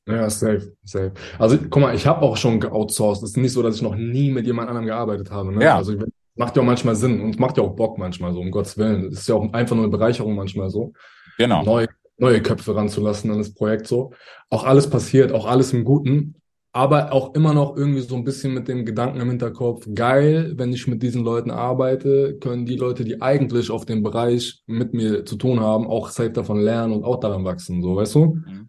Ja, 0.06 0.28
safe, 0.30 0.72
safe. 0.84 1.12
Also, 1.38 1.58
guck 1.58 1.82
mal, 1.82 1.94
ich 1.94 2.06
habe 2.06 2.22
auch 2.22 2.36
schon 2.36 2.58
geoutsourced. 2.58 3.22
Es 3.22 3.30
ist 3.30 3.36
nicht 3.36 3.52
so, 3.52 3.62
dass 3.62 3.76
ich 3.76 3.82
noch 3.82 3.94
nie 3.94 4.30
mit 4.30 4.46
jemand 4.46 4.68
anderem 4.68 4.86
gearbeitet 4.86 5.30
habe. 5.30 5.52
Ne? 5.52 5.62
Ja. 5.62 5.76
Also, 5.76 5.94
macht 6.36 6.56
ja 6.56 6.62
auch 6.62 6.66
manchmal 6.66 6.96
Sinn 6.96 7.20
und 7.20 7.38
macht 7.38 7.58
ja 7.58 7.62
auch 7.62 7.76
Bock 7.76 7.98
manchmal 7.98 8.32
so, 8.32 8.40
um 8.40 8.50
Gottes 8.50 8.78
Willen. 8.78 9.06
Es 9.06 9.20
ist 9.20 9.28
ja 9.28 9.34
auch 9.34 9.52
einfach 9.52 9.76
nur 9.76 9.84
eine 9.84 9.92
Bereicherung 9.92 10.34
manchmal 10.34 10.70
so, 10.70 10.92
Genau. 11.38 11.62
neue, 11.62 11.86
neue 12.18 12.40
Köpfe 12.42 12.74
ranzulassen 12.74 13.30
an 13.30 13.38
das 13.38 13.52
Projekt 13.52 13.86
so. 13.86 14.12
Auch 14.48 14.64
alles 14.64 14.88
passiert, 14.88 15.32
auch 15.32 15.46
alles 15.46 15.72
im 15.72 15.84
Guten, 15.84 16.34
aber 16.72 17.12
auch 17.12 17.34
immer 17.34 17.52
noch 17.52 17.76
irgendwie 17.76 18.00
so 18.00 18.14
ein 18.14 18.24
bisschen 18.24 18.54
mit 18.54 18.68
dem 18.68 18.86
Gedanken 18.86 19.20
im 19.20 19.28
Hinterkopf, 19.28 19.86
geil, 19.94 20.54
wenn 20.56 20.72
ich 20.72 20.86
mit 20.86 21.02
diesen 21.02 21.24
Leuten 21.24 21.50
arbeite, 21.50 22.38
können 22.40 22.64
die 22.64 22.76
Leute, 22.76 23.04
die 23.04 23.20
eigentlich 23.20 23.70
auf 23.70 23.84
dem 23.84 24.02
Bereich 24.02 24.62
mit 24.66 24.94
mir 24.94 25.24
zu 25.24 25.36
tun 25.36 25.60
haben, 25.60 25.86
auch 25.86 26.08
safe 26.10 26.30
davon 26.30 26.60
lernen 26.60 26.92
und 26.94 27.04
auch 27.04 27.20
daran 27.20 27.44
wachsen, 27.44 27.82
so, 27.82 27.96
weißt 27.96 28.14
du? 28.14 28.24
Mhm. 28.36 28.59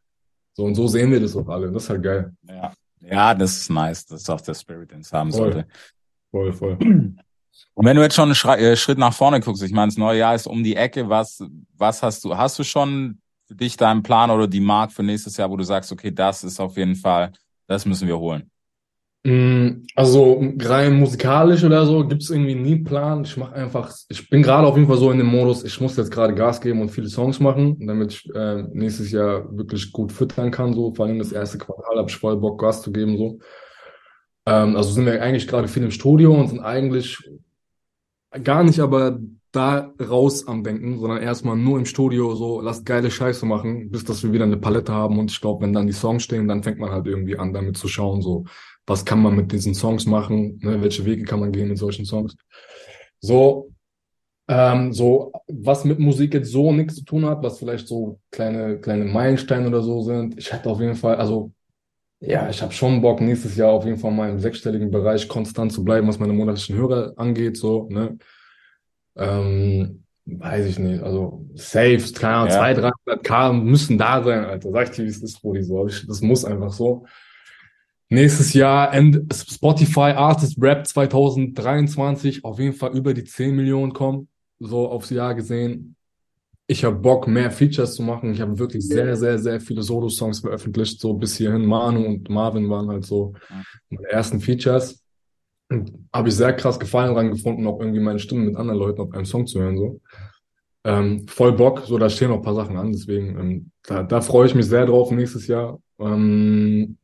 So, 0.61 0.67
und 0.67 0.75
so 0.75 0.87
sehen 0.87 1.09
wir 1.09 1.19
das 1.19 1.35
auch 1.35 1.47
alle. 1.47 1.71
Das 1.71 1.83
ist 1.83 1.89
halt 1.89 2.03
geil. 2.03 2.33
Ja. 2.47 2.71
Ja, 3.01 3.33
das 3.33 3.57
ist 3.57 3.71
nice. 3.71 4.05
Das 4.05 4.21
ist 4.21 4.29
auch 4.29 4.41
der 4.41 4.53
Spirit, 4.53 4.91
den 4.91 4.99
es 4.99 5.11
haben 5.11 5.31
Voll. 5.31 5.53
sollte. 5.53 5.67
Voll, 6.29 6.53
voll. 6.53 6.77
Und 7.73 7.85
wenn 7.85 7.95
du 7.95 8.03
jetzt 8.03 8.13
schon 8.13 8.25
einen 8.25 8.35
Schra 8.35 8.57
äh, 8.57 8.75
Schritt 8.75 8.99
nach 8.99 9.13
vorne 9.13 9.39
guckst, 9.39 9.63
ich 9.63 9.71
meine, 9.71 9.87
das 9.87 9.97
neue 9.97 10.19
Jahr 10.19 10.35
ist 10.35 10.45
um 10.45 10.63
die 10.63 10.75
Ecke, 10.75 11.09
was, 11.09 11.43
was 11.75 12.03
hast 12.03 12.23
du, 12.23 12.37
hast 12.37 12.59
du 12.59 12.63
schon 12.63 13.19
für 13.47 13.55
dich 13.55 13.75
deinen 13.75 14.03
Plan 14.03 14.29
oder 14.29 14.47
die 14.47 14.59
Mark 14.59 14.91
für 14.91 15.01
nächstes 15.01 15.35
Jahr, 15.37 15.49
wo 15.49 15.57
du 15.57 15.63
sagst, 15.63 15.91
okay, 15.91 16.11
das 16.11 16.43
ist 16.43 16.59
auf 16.59 16.77
jeden 16.77 16.95
Fall, 16.95 17.31
das 17.65 17.87
müssen 17.87 18.07
wir 18.07 18.19
holen? 18.19 18.50
Mm, 19.23 19.83
Also 19.95 20.41
rein 20.61 20.95
musikalisch 20.95 21.63
oder 21.63 21.85
so 21.85 22.07
gibt 22.07 22.23
es 22.23 22.31
irgendwie 22.31 22.55
nie 22.55 22.73
einen 22.75 22.83
Plan. 22.83 23.23
Ich 23.23 23.37
mache 23.37 23.53
einfach, 23.53 23.93
ich 24.09 24.29
bin 24.29 24.41
gerade 24.41 24.67
auf 24.67 24.75
jeden 24.75 24.87
Fall 24.87 24.97
so 24.97 25.11
in 25.11 25.19
dem 25.19 25.27
Modus, 25.27 25.63
ich 25.63 25.79
muss 25.79 25.95
jetzt 25.97 26.11
gerade 26.11 26.33
Gas 26.33 26.59
geben 26.59 26.81
und 26.81 26.89
viele 26.89 27.07
Songs 27.07 27.39
machen, 27.39 27.77
damit 27.85 28.13
ich 28.13 28.29
äh, 28.35 28.63
nächstes 28.73 29.11
Jahr 29.11 29.45
wirklich 29.55 29.91
gut 29.91 30.11
füttern 30.11 30.49
kann. 30.49 30.73
So, 30.73 30.93
vor 30.95 31.05
allem 31.05 31.19
das 31.19 31.31
erste 31.31 31.59
Quartal 31.59 31.97
habe 31.99 32.09
ich 32.09 32.17
voll 32.17 32.37
Bock, 32.37 32.59
Gas 32.59 32.81
zu 32.81 32.91
geben. 32.91 33.15
So. 33.17 33.39
Ähm, 34.47 34.75
also 34.75 34.91
sind 34.91 35.05
wir 35.05 35.21
eigentlich 35.21 35.47
gerade 35.47 35.67
viel 35.67 35.83
im 35.83 35.91
Studio 35.91 36.33
und 36.33 36.47
sind 36.49 36.59
eigentlich 36.61 37.17
gar 38.43 38.63
nicht 38.63 38.79
aber 38.79 39.19
da 39.51 39.91
raus 39.99 40.47
am 40.47 40.63
Denken, 40.63 40.97
sondern 40.99 41.21
erstmal 41.21 41.57
nur 41.57 41.77
im 41.77 41.85
Studio 41.85 42.35
so, 42.35 42.61
lasst 42.61 42.85
geile 42.85 43.11
Scheiße 43.11 43.45
machen, 43.45 43.89
bis 43.91 44.05
dass 44.05 44.23
wir 44.23 44.31
wieder 44.31 44.45
eine 44.45 44.55
Palette 44.57 44.93
haben. 44.93 45.19
Und 45.19 45.29
ich 45.29 45.41
glaube, 45.41 45.63
wenn 45.65 45.73
dann 45.73 45.87
die 45.87 45.93
Songs 45.93 46.23
stehen, 46.23 46.47
dann 46.47 46.63
fängt 46.63 46.79
man 46.79 46.91
halt 46.91 47.05
irgendwie 47.05 47.37
an, 47.37 47.53
damit 47.53 47.75
zu 47.77 47.89
schauen, 47.89 48.21
so, 48.21 48.45
was 48.85 49.05
kann 49.05 49.21
man 49.21 49.35
mit 49.35 49.51
diesen 49.51 49.73
Songs 49.73 50.05
machen, 50.05 50.59
ne? 50.61 50.81
welche 50.81 51.05
Wege 51.05 51.23
kann 51.23 51.39
man 51.39 51.51
gehen 51.51 51.69
mit 51.69 51.77
solchen 51.77 52.05
Songs. 52.05 52.35
So, 53.19 53.71
ähm, 54.47 54.91
so, 54.91 55.31
was 55.47 55.85
mit 55.85 55.99
Musik 55.99 56.33
jetzt 56.33 56.51
so 56.51 56.73
nichts 56.73 56.95
zu 56.95 57.05
tun 57.05 57.25
hat, 57.25 57.43
was 57.43 57.59
vielleicht 57.59 57.87
so 57.87 58.19
kleine, 58.31 58.79
kleine 58.79 59.05
Meilensteine 59.05 59.67
oder 59.67 59.81
so 59.81 60.01
sind. 60.01 60.37
Ich 60.37 60.51
hätte 60.51 60.69
auf 60.69 60.79
jeden 60.79 60.95
Fall, 60.95 61.15
also, 61.15 61.51
ja, 62.19 62.49
ich 62.49 62.61
habe 62.61 62.73
schon 62.73 63.01
Bock, 63.01 63.21
nächstes 63.21 63.55
Jahr 63.55 63.71
auf 63.71 63.85
jeden 63.85 63.97
Fall 63.97 64.11
mal 64.11 64.29
im 64.29 64.39
sechsstelligen 64.39 64.91
Bereich 64.91 65.27
konstant 65.27 65.71
zu 65.71 65.83
bleiben, 65.83 66.07
was 66.07 66.19
meine 66.19 66.33
monatlichen 66.33 66.75
Hörer 66.75 67.13
angeht, 67.15 67.57
so, 67.57 67.87
ne? 67.89 68.17
Ähm, 69.15 70.03
weiß 70.25 70.65
ich 70.65 70.79
nicht, 70.79 71.01
also 71.01 71.45
safe, 71.55 71.99
keine 72.13 72.35
Ahnung, 72.35 72.49
Ja. 72.49 72.59
200, 72.59 72.93
300 73.05 73.23
K 73.23 73.53
müssen 73.53 73.97
da 73.97 74.23
sein, 74.23 74.45
Alter. 74.45 74.71
Sag 74.71 74.89
ich 74.89 74.95
dir, 74.95 75.05
wie 75.05 75.09
es 75.09 75.21
ist, 75.21 75.41
Brudi, 75.41 75.63
so. 75.63 75.87
Ich, 75.87 76.05
das 76.05 76.21
muss 76.21 76.45
einfach 76.45 76.71
so. 76.71 77.05
Nächstes 78.11 78.53
Jahr 78.53 78.93
End, 78.93 79.33
Spotify 79.33 80.11
Artist 80.11 80.57
Rap 80.61 80.85
2023 80.85 82.43
auf 82.43 82.59
jeden 82.59 82.73
Fall 82.73 82.95
über 82.95 83.13
die 83.13 83.23
10 83.23 83.55
Millionen 83.55 83.93
kommen, 83.93 84.27
so 84.59 84.89
aufs 84.89 85.09
Jahr 85.09 85.33
gesehen. 85.33 85.95
Ich 86.67 86.83
habe 86.83 86.95
Bock, 86.95 87.27
mehr 87.27 87.51
Features 87.51 87.95
zu 87.95 88.03
machen. 88.03 88.33
Ich 88.33 88.41
habe 88.41 88.59
wirklich 88.59 88.85
sehr, 88.85 89.15
sehr, 89.15 89.39
sehr 89.39 89.59
viele 89.59 89.81
Solo-Songs 89.81 90.39
veröffentlicht, 90.39 90.99
so 90.99 91.13
bis 91.13 91.37
hierhin. 91.37 91.65
Manu 91.65 92.05
und 92.05 92.29
Marvin 92.29 92.69
waren 92.69 92.89
halt 92.89 93.05
so 93.05 93.33
meine 93.89 94.07
ersten 94.07 94.39
Features. 94.39 95.03
Habe 96.13 96.29
ich 96.29 96.35
sehr 96.35 96.53
krass 96.53 96.79
Gefallen 96.79 97.13
dran 97.13 97.31
gefunden, 97.31 97.65
auch 97.65 97.79
irgendwie 97.79 98.01
meine 98.01 98.19
Stimme 98.19 98.41
mit 98.41 98.57
anderen 98.57 98.79
Leuten 98.79 99.01
auf 99.01 99.13
einem 99.13 99.25
Song 99.25 99.47
zu 99.47 99.61
hören, 99.61 99.77
so. 99.77 100.01
Ähm, 100.83 101.27
voll 101.27 101.53
Bock, 101.53 101.83
so 101.85 101.97
da 101.97 102.09
stehen 102.09 102.29
noch 102.29 102.37
ein 102.37 102.41
paar 102.41 102.55
Sachen 102.55 102.75
an, 102.75 102.91
deswegen 102.91 103.39
ähm, 103.39 103.71
da, 103.83 104.01
da 104.01 104.19
freue 104.19 104.47
ich 104.47 104.55
mich 104.55 104.65
sehr 104.65 104.87
drauf 104.87 105.11
nächstes 105.11 105.45
Jahr. 105.47 105.79
Ähm, 105.99 106.97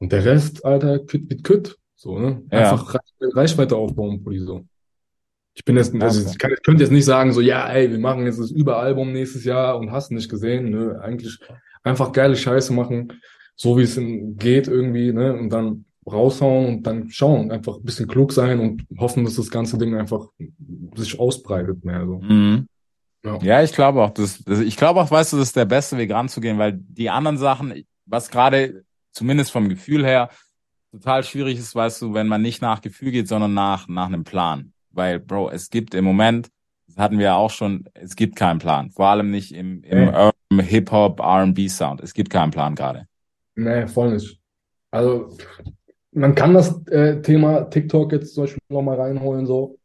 und 0.00 0.10
der 0.12 0.24
Rest, 0.24 0.64
Alter, 0.64 0.98
kütt 0.98 1.28
mit 1.30 1.44
kütt, 1.44 1.76
so, 1.94 2.18
ne? 2.18 2.42
Ja. 2.50 2.72
Einfach 2.72 2.94
Reich- 2.94 3.34
Reichweite 3.36 3.76
aufbauen, 3.76 4.22
Pulli, 4.24 4.40
so. 4.40 4.64
Ich 5.54 5.64
bin 5.64 5.76
jetzt, 5.76 5.94
Ja, 5.94 6.00
also 6.00 6.28
ich, 6.28 6.38
kann, 6.38 6.52
ich 6.52 6.62
könnte 6.62 6.82
jetzt 6.82 6.92
nicht 6.92 7.04
sagen, 7.04 7.32
so, 7.32 7.40
ja, 7.40 7.68
ey, 7.68 7.90
wir 7.90 7.98
machen 7.98 8.24
jetzt 8.24 8.40
das 8.40 8.50
Überalbum 8.50 9.12
nächstes 9.12 9.44
Jahr 9.44 9.78
und 9.78 9.92
hast 9.92 10.10
nicht 10.10 10.30
gesehen, 10.30 10.70
ne? 10.70 10.98
Eigentlich 11.02 11.38
einfach 11.82 12.12
geile 12.12 12.36
Scheiße 12.36 12.72
machen, 12.72 13.12
so 13.56 13.76
wie 13.78 13.82
es 13.82 14.00
geht 14.38 14.68
irgendwie, 14.68 15.12
ne? 15.12 15.34
Und 15.36 15.50
dann 15.50 15.84
raushauen 16.10 16.66
und 16.66 16.82
dann 16.86 17.10
schauen, 17.10 17.50
einfach 17.50 17.76
ein 17.76 17.82
bisschen 17.82 18.08
klug 18.08 18.32
sein 18.32 18.58
und 18.58 18.84
hoffen, 18.98 19.24
dass 19.24 19.36
das 19.36 19.50
ganze 19.50 19.76
Ding 19.76 19.94
einfach 19.94 20.28
sich 20.96 21.18
ausbreitet 21.20 21.84
mehr, 21.84 22.06
so. 22.06 22.20
Mhm. 22.20 22.66
Ja. 23.22 23.38
Ja, 23.42 23.62
ich 23.62 23.72
glaube 23.72 24.02
auch, 24.02 24.10
das, 24.10 24.42
das, 24.44 24.60
ich 24.60 24.76
glaube 24.78 25.00
auch, 25.00 25.10
weißt 25.10 25.34
du, 25.34 25.36
das 25.36 25.48
ist 25.48 25.56
der 25.56 25.66
beste 25.66 25.98
Weg 25.98 26.10
ranzugehen, 26.10 26.56
weil 26.58 26.72
die 26.80 27.10
anderen 27.10 27.36
Sachen, 27.36 27.84
was 28.06 28.30
gerade 28.30 28.82
zumindest 29.12 29.50
vom 29.50 29.68
Gefühl 29.68 30.04
her 30.04 30.30
total 30.90 31.22
schwierig 31.24 31.58
ist, 31.58 31.74
weißt 31.74 32.02
du, 32.02 32.14
wenn 32.14 32.26
man 32.26 32.42
nicht 32.42 32.62
nach 32.62 32.80
Gefühl 32.80 33.12
geht, 33.12 33.28
sondern 33.28 33.54
nach, 33.54 33.88
nach 33.88 34.06
einem 34.06 34.24
Plan. 34.24 34.72
Weil, 34.90 35.20
Bro, 35.20 35.50
es 35.50 35.70
gibt 35.70 35.94
im 35.94 36.04
Moment, 36.04 36.50
das 36.88 36.96
hatten 36.96 37.18
wir 37.18 37.26
ja 37.26 37.36
auch 37.36 37.50
schon, 37.50 37.84
es 37.94 38.16
gibt 38.16 38.36
keinen 38.36 38.58
Plan. 38.58 38.90
Vor 38.90 39.06
allem 39.06 39.30
nicht 39.30 39.54
im, 39.54 39.82
im 39.84 40.12
Nee. 40.52 40.62
Hip-Hop, 40.62 41.20
R&B-Sound. 41.20 42.00
Es 42.00 42.12
gibt 42.12 42.30
keinen 42.30 42.50
Plan 42.50 42.74
gerade. 42.74 43.06
Nee, 43.54 43.86
voll 43.86 44.14
nicht. 44.14 44.40
Also, 44.90 45.36
man 46.12 46.34
kann 46.34 46.54
das 46.54 46.84
äh, 46.88 47.22
Thema 47.22 47.70
TikTok 47.70 48.12
jetzt 48.12 48.34
zum 48.34 48.44
Beispiel 48.44 48.60
nochmal 48.68 49.00
reinholen, 49.00 49.46
so, 49.46 49.78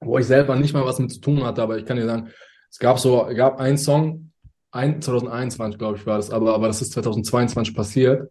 wo 0.00 0.18
ich 0.18 0.26
selber 0.26 0.56
nicht 0.56 0.72
mal 0.72 0.86
was 0.86 0.98
mit 0.98 1.12
zu 1.12 1.20
tun 1.20 1.44
hatte, 1.44 1.62
aber 1.62 1.76
ich 1.76 1.84
kann 1.84 1.98
dir 1.98 2.06
sagen, 2.06 2.28
es 2.70 2.78
gab 2.78 2.98
so, 2.98 3.28
gab 3.34 3.58
einen 3.58 3.76
Song, 3.76 4.32
ein, 4.70 5.02
2021, 5.02 5.78
glaube 5.78 5.98
ich, 5.98 6.06
war 6.06 6.16
das, 6.16 6.30
aber, 6.30 6.54
aber 6.54 6.68
das 6.68 6.80
ist 6.80 6.92
2022 6.92 7.74
passiert. 7.74 8.30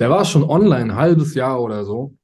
Der 0.00 0.10
war 0.10 0.24
schon 0.24 0.44
online, 0.44 0.92
ein 0.92 0.96
halbes 0.96 1.34
Jahr 1.34 1.60
oder 1.62 1.84
so. 1.84 2.14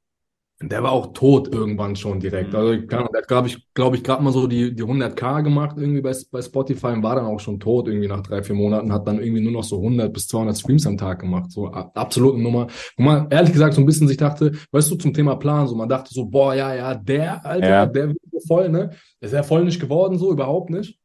Der 0.63 0.83
war 0.83 0.91
auch 0.91 1.13
tot 1.13 1.47
irgendwann 1.51 1.95
schon 1.95 2.19
direkt. 2.19 2.51
Mhm. 2.53 2.55
Also, 2.59 2.71
ich 2.73 2.87
kann- 2.87 3.07
der 3.11 3.21
hat, 3.21 3.27
glaube 3.27 3.47
ich, 3.47 3.73
glaube 3.73 3.95
ich, 3.95 4.03
gerade 4.03 4.21
mal 4.21 4.31
so 4.31 4.45
die, 4.45 4.75
die 4.75 4.83
100k 4.83 5.41
gemacht 5.41 5.75
irgendwie 5.79 6.01
bei, 6.01 6.15
bei 6.31 6.39
Spotify 6.39 6.87
und 6.87 7.01
war 7.01 7.15
dann 7.15 7.25
auch 7.25 7.39
schon 7.39 7.59
tot 7.59 7.87
irgendwie 7.87 8.07
nach 8.07 8.21
drei, 8.21 8.43
vier 8.43 8.53
Monaten, 8.55 8.93
hat 8.93 9.07
dann 9.07 9.19
irgendwie 9.19 9.41
nur 9.41 9.53
noch 9.53 9.63
so 9.63 9.77
100 9.81 10.13
bis 10.13 10.27
200 10.27 10.55
Streams 10.55 10.85
am 10.85 10.97
Tag 10.99 11.19
gemacht. 11.19 11.49
So 11.51 11.65
absolute 11.67 12.39
Nummer. 12.39 12.67
Wo 12.95 13.01
man 13.03 13.27
ehrlich 13.31 13.53
gesagt 13.53 13.73
so 13.73 13.81
ein 13.81 13.87
bisschen 13.87 14.07
sich 14.07 14.17
dachte, 14.17 14.51
weißt 14.71 14.91
du, 14.91 14.95
zum 14.97 15.15
Thema 15.15 15.35
Plan, 15.37 15.67
so 15.67 15.75
man 15.75 15.89
dachte 15.89 16.13
so, 16.13 16.25
boah, 16.25 16.53
ja, 16.53 16.75
ja, 16.75 16.93
der, 16.93 17.43
Alter, 17.43 17.67
Ja. 17.69 17.85
der 17.87 18.09
wird 18.09 18.17
so 18.31 18.39
voll, 18.47 18.69
ne? 18.69 18.91
Ist 19.19 19.33
ja 19.33 19.41
voll 19.41 19.65
nicht 19.65 19.79
geworden, 19.81 20.19
so 20.19 20.31
überhaupt 20.31 20.69
nicht. 20.69 20.99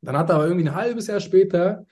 Dann 0.00 0.16
hat 0.16 0.30
er 0.30 0.36
aber 0.36 0.46
irgendwie 0.46 0.66
ein 0.66 0.74
halbes 0.74 1.08
Jahr 1.08 1.20
später 1.20 1.84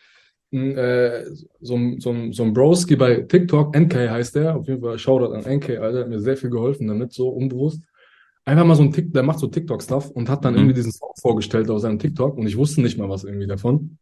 äh, 0.77 1.25
so, 1.61 1.75
ein- 1.77 2.01
so, 2.01 2.15
so 2.33 2.43
ein 2.45 2.53
Broski 2.53 2.97
bei 2.97 3.23
TikTok, 3.23 3.75
NK 3.77 3.95
heißt 4.11 4.37
der, 4.37 4.57
auf 4.57 4.67
jeden 4.69 4.81
Fall 4.81 4.99
Shoutout 4.99 5.33
an 5.35 5.45
NK, 5.45 5.79
Alter, 5.79 6.01
hat 6.01 6.09
mir 6.09 6.21
sehr 6.21 6.37
viel 6.37 6.51
geholfen 6.51 6.87
damit, 6.89 7.13
so 7.13 7.29
unbewusst. 7.29 7.83
Einfach 8.45 8.65
mal 8.65 8.75
so 8.77 8.83
ein 8.85 8.93
Tick, 8.93 9.13
der 9.13 9.23
macht 9.25 9.41
so 9.41 9.49
TikTok-Stuff 9.49 10.11
und 10.11 10.29
hat 10.29 10.45
dann 10.45 10.53
Mhm. 10.55 10.59
irgendwie 10.61 10.75
diesen 10.75 10.93
Song 10.93 11.11
vorgestellt 11.21 11.69
auf 11.71 11.81
seinem 11.81 11.99
TikTok 11.99 12.37
und 12.39 12.47
ich 12.47 12.57
wusste 12.57 12.81
nicht 12.81 12.97
mal 12.99 13.09
was 13.09 13.25
irgendwie 13.25 13.47
davon. 13.49 13.99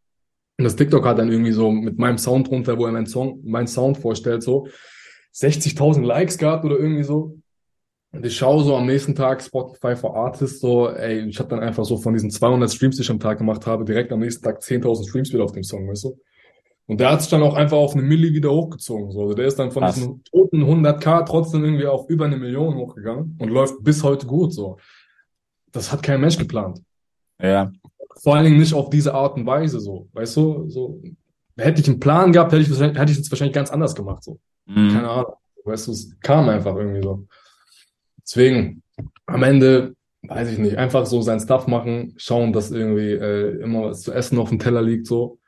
Und 0.58 0.64
das 0.64 0.76
TikTok 0.76 1.04
hat 1.06 1.18
dann 1.18 1.30
irgendwie 1.32 1.52
so 1.52 1.70
mit 1.70 1.98
meinem 1.98 2.18
Sound 2.18 2.48
drunter, 2.48 2.78
wo 2.78 2.86
er 2.86 2.92
meinen 2.92 3.06
Song, 3.06 3.40
meinen 3.44 3.66
Sound 3.66 3.98
vorstellt, 3.98 4.42
so 4.42 4.68
60.000 5.32 6.04
Likes 6.06 6.38
gehabt 6.38 6.64
oder 6.64 6.78
irgendwie 6.78 7.02
so. 7.04 7.38
Und 8.12 8.24
ich 8.24 8.36
schaue 8.36 8.62
so 8.62 8.76
am 8.76 8.86
nächsten 8.86 9.16
Tag 9.16 9.42
Spotify 9.42 9.96
for 9.96 10.14
Artists 10.14 10.60
so, 10.60 10.88
ey, 10.88 11.26
ich 11.26 11.38
habe 11.40 11.48
dann 11.48 11.58
einfach 11.58 11.84
so 11.84 11.96
von 11.96 12.12
diesen 12.12 12.30
200 12.30 12.70
Streams, 12.70 12.94
die 12.96 13.02
ich 13.02 13.10
am 13.10 13.18
Tag 13.18 13.38
gemacht 13.38 13.66
habe, 13.66 13.84
direkt 13.84 14.12
am 14.12 14.20
nächsten 14.20 14.44
Tag 14.44 14.62
10.000 14.62 15.08
Streams 15.08 15.32
wieder 15.32 15.42
auf 15.42 15.50
dem 15.52 15.64
Song, 15.64 15.88
weißt 15.88 16.04
du? 16.04 16.16
Und 16.86 17.00
der 17.00 17.10
hat 17.12 17.22
sich 17.22 17.30
dann 17.30 17.42
auch 17.42 17.54
einfach 17.54 17.78
auf 17.78 17.94
eine 17.94 18.02
Milli 18.02 18.34
wieder 18.34 18.50
hochgezogen. 18.50 19.10
So. 19.10 19.22
Also 19.22 19.34
der 19.34 19.46
ist 19.46 19.58
dann 19.58 19.70
von 19.70 19.82
Krass. 19.84 19.94
diesen 19.94 20.22
toten 20.24 20.62
100k 20.64 21.24
trotzdem 21.24 21.64
irgendwie 21.64 21.86
auf 21.86 22.08
über 22.10 22.26
eine 22.26 22.36
Million 22.36 22.74
hochgegangen 22.74 23.36
und 23.40 23.48
läuft 23.48 23.82
bis 23.82 24.02
heute 24.02 24.26
gut. 24.26 24.52
So. 24.52 24.76
Das 25.72 25.90
hat 25.90 26.02
kein 26.02 26.20
Mensch 26.20 26.36
geplant. 26.36 26.80
Ja, 27.40 27.72
Vor 28.22 28.36
allen 28.36 28.44
Dingen 28.44 28.58
nicht 28.58 28.74
auf 28.74 28.90
diese 28.90 29.14
Art 29.14 29.36
und 29.36 29.46
Weise. 29.46 29.80
So. 29.80 30.08
Weißt 30.12 30.36
du? 30.36 30.68
So. 30.68 31.00
Hätte 31.56 31.80
ich 31.80 31.88
einen 31.88 32.00
Plan 32.00 32.32
gehabt, 32.32 32.52
hätte 32.52 32.62
ich, 32.62 32.70
wahrscheinlich- 32.70 32.98
hätte 32.98 33.12
ich 33.12 33.18
es 33.18 33.30
wahrscheinlich 33.30 33.54
ganz 33.54 33.70
anders 33.70 33.94
gemacht. 33.94 34.22
So. 34.22 34.38
mhm. 34.66 34.90
Keine 34.92 35.08
Ahnung. 35.08 35.32
Weißt 35.64 35.86
du, 35.86 35.92
es 35.92 36.14
kam 36.20 36.48
einfach 36.50 36.76
irgendwie 36.76 37.02
so. 37.02 37.26
Deswegen, 38.22 38.82
am 39.26 39.42
Ende, 39.42 39.94
weiß 40.22 40.50
ich 40.50 40.58
nicht, 40.58 40.76
einfach 40.76 41.06
so 41.06 41.22
sein 41.22 41.40
Stuff 41.40 41.66
machen, 41.66 42.12
schauen, 42.18 42.52
dass 42.52 42.70
irgendwie 42.70 43.12
äh, 43.12 43.62
immer 43.62 43.84
was 43.84 44.02
zu 44.02 44.12
essen 44.12 44.38
auf 44.38 44.50
dem 44.50 44.58
Teller 44.58 44.82
liegt, 44.82 45.06
so. 45.06 45.38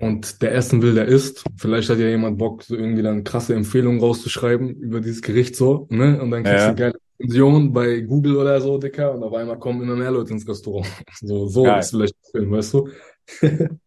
Und 0.00 0.40
der 0.42 0.54
essen 0.54 0.80
will, 0.82 0.94
der 0.94 1.06
isst. 1.06 1.44
Vielleicht 1.58 1.90
hat 1.90 1.98
ja 1.98 2.08
jemand 2.08 2.38
Bock, 2.38 2.62
so 2.62 2.74
irgendwie 2.74 3.02
dann 3.02 3.22
krasse 3.24 3.54
Empfehlungen 3.54 4.00
rauszuschreiben 4.00 4.70
über 4.70 5.00
dieses 5.00 5.22
Gericht 5.22 5.56
so, 5.56 5.86
ne? 5.90 6.20
Und 6.20 6.30
dann 6.30 6.44
kriegst 6.44 6.54
Ja. 6.54 6.66
du 6.68 6.70
eine 6.72 6.92
geile 6.92 6.94
Rezension 7.20 7.72
bei 7.72 8.00
Google 8.00 8.36
oder 8.36 8.60
so, 8.60 8.78
Dicker, 8.78 9.12
und 9.14 9.22
auf 9.22 9.34
einmal 9.34 9.58
kommen 9.58 9.82
immer 9.82 9.96
mehr 9.96 10.10
Leute 10.10 10.32
ins 10.32 10.48
Restaurant. 10.48 10.86
So, 11.20 11.48
so 11.48 11.64
Geil. 11.64 11.80
ist 11.80 11.90
vielleicht 11.90 12.14
Film, 12.32 12.50
weißt 12.52 12.74
du? 12.74 12.88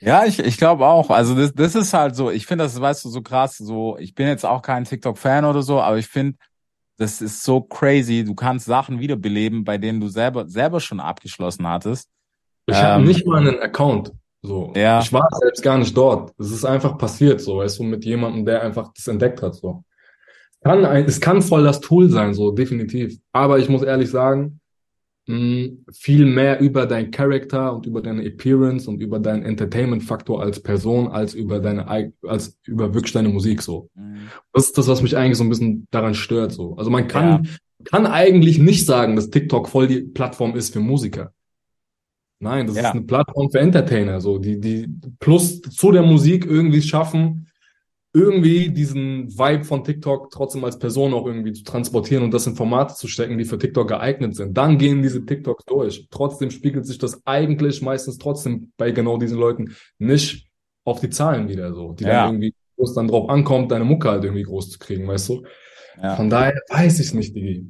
Ja, 0.00 0.24
ich, 0.26 0.38
ich 0.38 0.56
glaube 0.58 0.86
auch. 0.86 1.08
Also 1.10 1.34
das, 1.34 1.54
das 1.54 1.74
ist 1.74 1.94
halt 1.94 2.14
so, 2.14 2.30
ich 2.30 2.46
finde 2.46 2.64
das, 2.64 2.78
weißt 2.80 3.04
du, 3.04 3.08
so 3.08 3.22
krass, 3.22 3.56
so, 3.56 3.96
ich 3.98 4.14
bin 4.14 4.26
jetzt 4.26 4.44
auch 4.44 4.60
kein 4.60 4.84
TikTok-Fan 4.84 5.44
oder 5.44 5.62
so, 5.62 5.80
aber 5.80 5.98
ich 5.98 6.08
finde, 6.08 6.36
das 6.98 7.20
ist 7.20 7.42
so 7.42 7.60
crazy. 7.62 8.24
Du 8.24 8.34
kannst 8.34 8.66
Sachen 8.66 9.00
wiederbeleben, 9.00 9.64
bei 9.64 9.78
denen 9.78 10.00
du 10.00 10.08
selber, 10.08 10.46
selber 10.48 10.80
schon 10.80 11.00
abgeschlossen 11.00 11.66
hattest. 11.66 12.08
Ich 12.66 12.76
Ähm, 12.76 13.04
nicht 13.04 13.26
mal 13.26 13.46
einen 13.46 13.60
Account. 13.60 14.12
So. 14.44 14.72
Ja. 14.76 15.00
Ich 15.00 15.10
war 15.10 15.26
selbst 15.40 15.62
gar 15.62 15.78
nicht 15.78 15.96
dort. 15.96 16.32
Es 16.38 16.50
ist 16.50 16.66
einfach 16.66 16.98
passiert, 16.98 17.40
so, 17.40 17.58
weißt 17.58 17.78
du, 17.78 17.82
mit 17.82 18.04
jemandem, 18.04 18.44
der 18.44 18.62
einfach 18.62 18.92
das 18.94 19.08
entdeckt 19.08 19.40
hat, 19.40 19.54
so. 19.54 19.84
Kann 20.62 20.84
ein, 20.84 21.06
es 21.06 21.18
kann 21.20 21.40
voll 21.40 21.64
das 21.64 21.80
Tool 21.80 22.10
sein, 22.10 22.34
so, 22.34 22.50
definitiv. 22.50 23.18
Aber 23.32 23.58
ich 23.58 23.70
muss 23.70 23.82
ehrlich 23.82 24.10
sagen, 24.10 24.60
mh, 25.26 25.68
viel 25.92 26.26
mehr 26.26 26.60
über 26.60 26.84
dein 26.84 27.10
Charakter 27.10 27.74
und 27.74 27.86
über 27.86 28.02
deine 28.02 28.22
Appearance 28.22 28.88
und 28.88 29.00
über 29.00 29.18
deinen 29.18 29.44
Entertainment-Faktor 29.44 30.42
als 30.42 30.60
Person, 30.60 31.08
als 31.08 31.32
über 31.32 31.58
deine, 31.60 31.88
als 32.22 32.58
über 32.66 32.92
wirklich 32.92 33.12
deine 33.12 33.30
Musik, 33.30 33.62
so. 33.62 33.88
Mhm. 33.94 34.28
Das 34.52 34.66
ist 34.66 34.76
das, 34.76 34.88
was 34.88 35.00
mich 35.00 35.16
eigentlich 35.16 35.38
so 35.38 35.44
ein 35.44 35.48
bisschen 35.48 35.88
daran 35.90 36.14
stört, 36.14 36.52
so. 36.52 36.76
Also 36.76 36.90
man 36.90 37.08
kann, 37.08 37.48
kann 37.84 38.06
eigentlich 38.06 38.58
nicht 38.58 38.84
sagen, 38.84 39.16
dass 39.16 39.30
TikTok 39.30 39.70
voll 39.70 39.86
die 39.86 40.02
Plattform 40.02 40.54
ist 40.54 40.74
für 40.74 40.80
Musiker. 40.80 41.32
Nein, 42.44 42.66
das 42.66 42.76
Ja. 42.76 42.82
ist 42.82 42.90
eine 42.94 43.02
Plattform 43.02 43.50
für 43.50 43.58
Entertainer, 43.58 44.20
so, 44.20 44.38
die, 44.38 44.60
die 44.60 44.86
plus 45.18 45.60
zu 45.62 45.90
der 45.92 46.02
Musik 46.02 46.44
irgendwie 46.46 46.82
schaffen, 46.82 47.48
irgendwie 48.12 48.68
diesen 48.70 49.28
Vibe 49.36 49.64
von 49.64 49.82
TikTok 49.82 50.30
trotzdem 50.30 50.62
als 50.64 50.78
Person 50.78 51.12
auch 51.14 51.26
irgendwie 51.26 51.52
zu 51.52 51.64
transportieren 51.64 52.22
und 52.22 52.32
das 52.32 52.46
in 52.46 52.54
Formate 52.54 52.94
zu 52.94 53.08
stecken, 53.08 53.38
die 53.38 53.44
für 53.44 53.58
TikTok 53.58 53.88
geeignet 53.88 54.36
sind. 54.36 54.56
Dann 54.56 54.78
gehen 54.78 55.02
diese 55.02 55.24
TikToks 55.26 55.64
durch. 55.64 56.06
Trotzdem 56.10 56.50
spiegelt 56.52 56.86
sich 56.86 56.98
das 56.98 57.20
eigentlich 57.26 57.82
meistens 57.82 58.18
trotzdem 58.18 58.70
bei 58.76 58.92
genau 58.92 59.16
diesen 59.18 59.38
Leuten 59.38 59.74
nicht 59.98 60.46
auf 60.84 61.00
die 61.00 61.10
Zahlen 61.10 61.48
wieder 61.48 61.72
so, 61.74 61.92
die 61.92 62.04
Ja. 62.04 62.26
dann 62.26 62.34
irgendwie, 62.34 62.54
wo 62.76 62.84
es 62.84 62.94
dann 62.94 63.08
drauf 63.08 63.28
ankommt, 63.30 63.72
deine 63.72 63.84
Mucke 63.84 64.08
halt 64.10 64.22
irgendwie 64.22 64.42
groß 64.44 64.70
zu 64.70 64.78
kriegen, 64.78 65.08
weißt 65.08 65.30
du? 65.30 65.42
Ja. 66.00 66.14
Von 66.14 66.30
daher 66.30 66.60
weiß 66.68 67.00
ich 67.00 67.14
nicht, 67.14 67.34
Digi. 67.34 67.66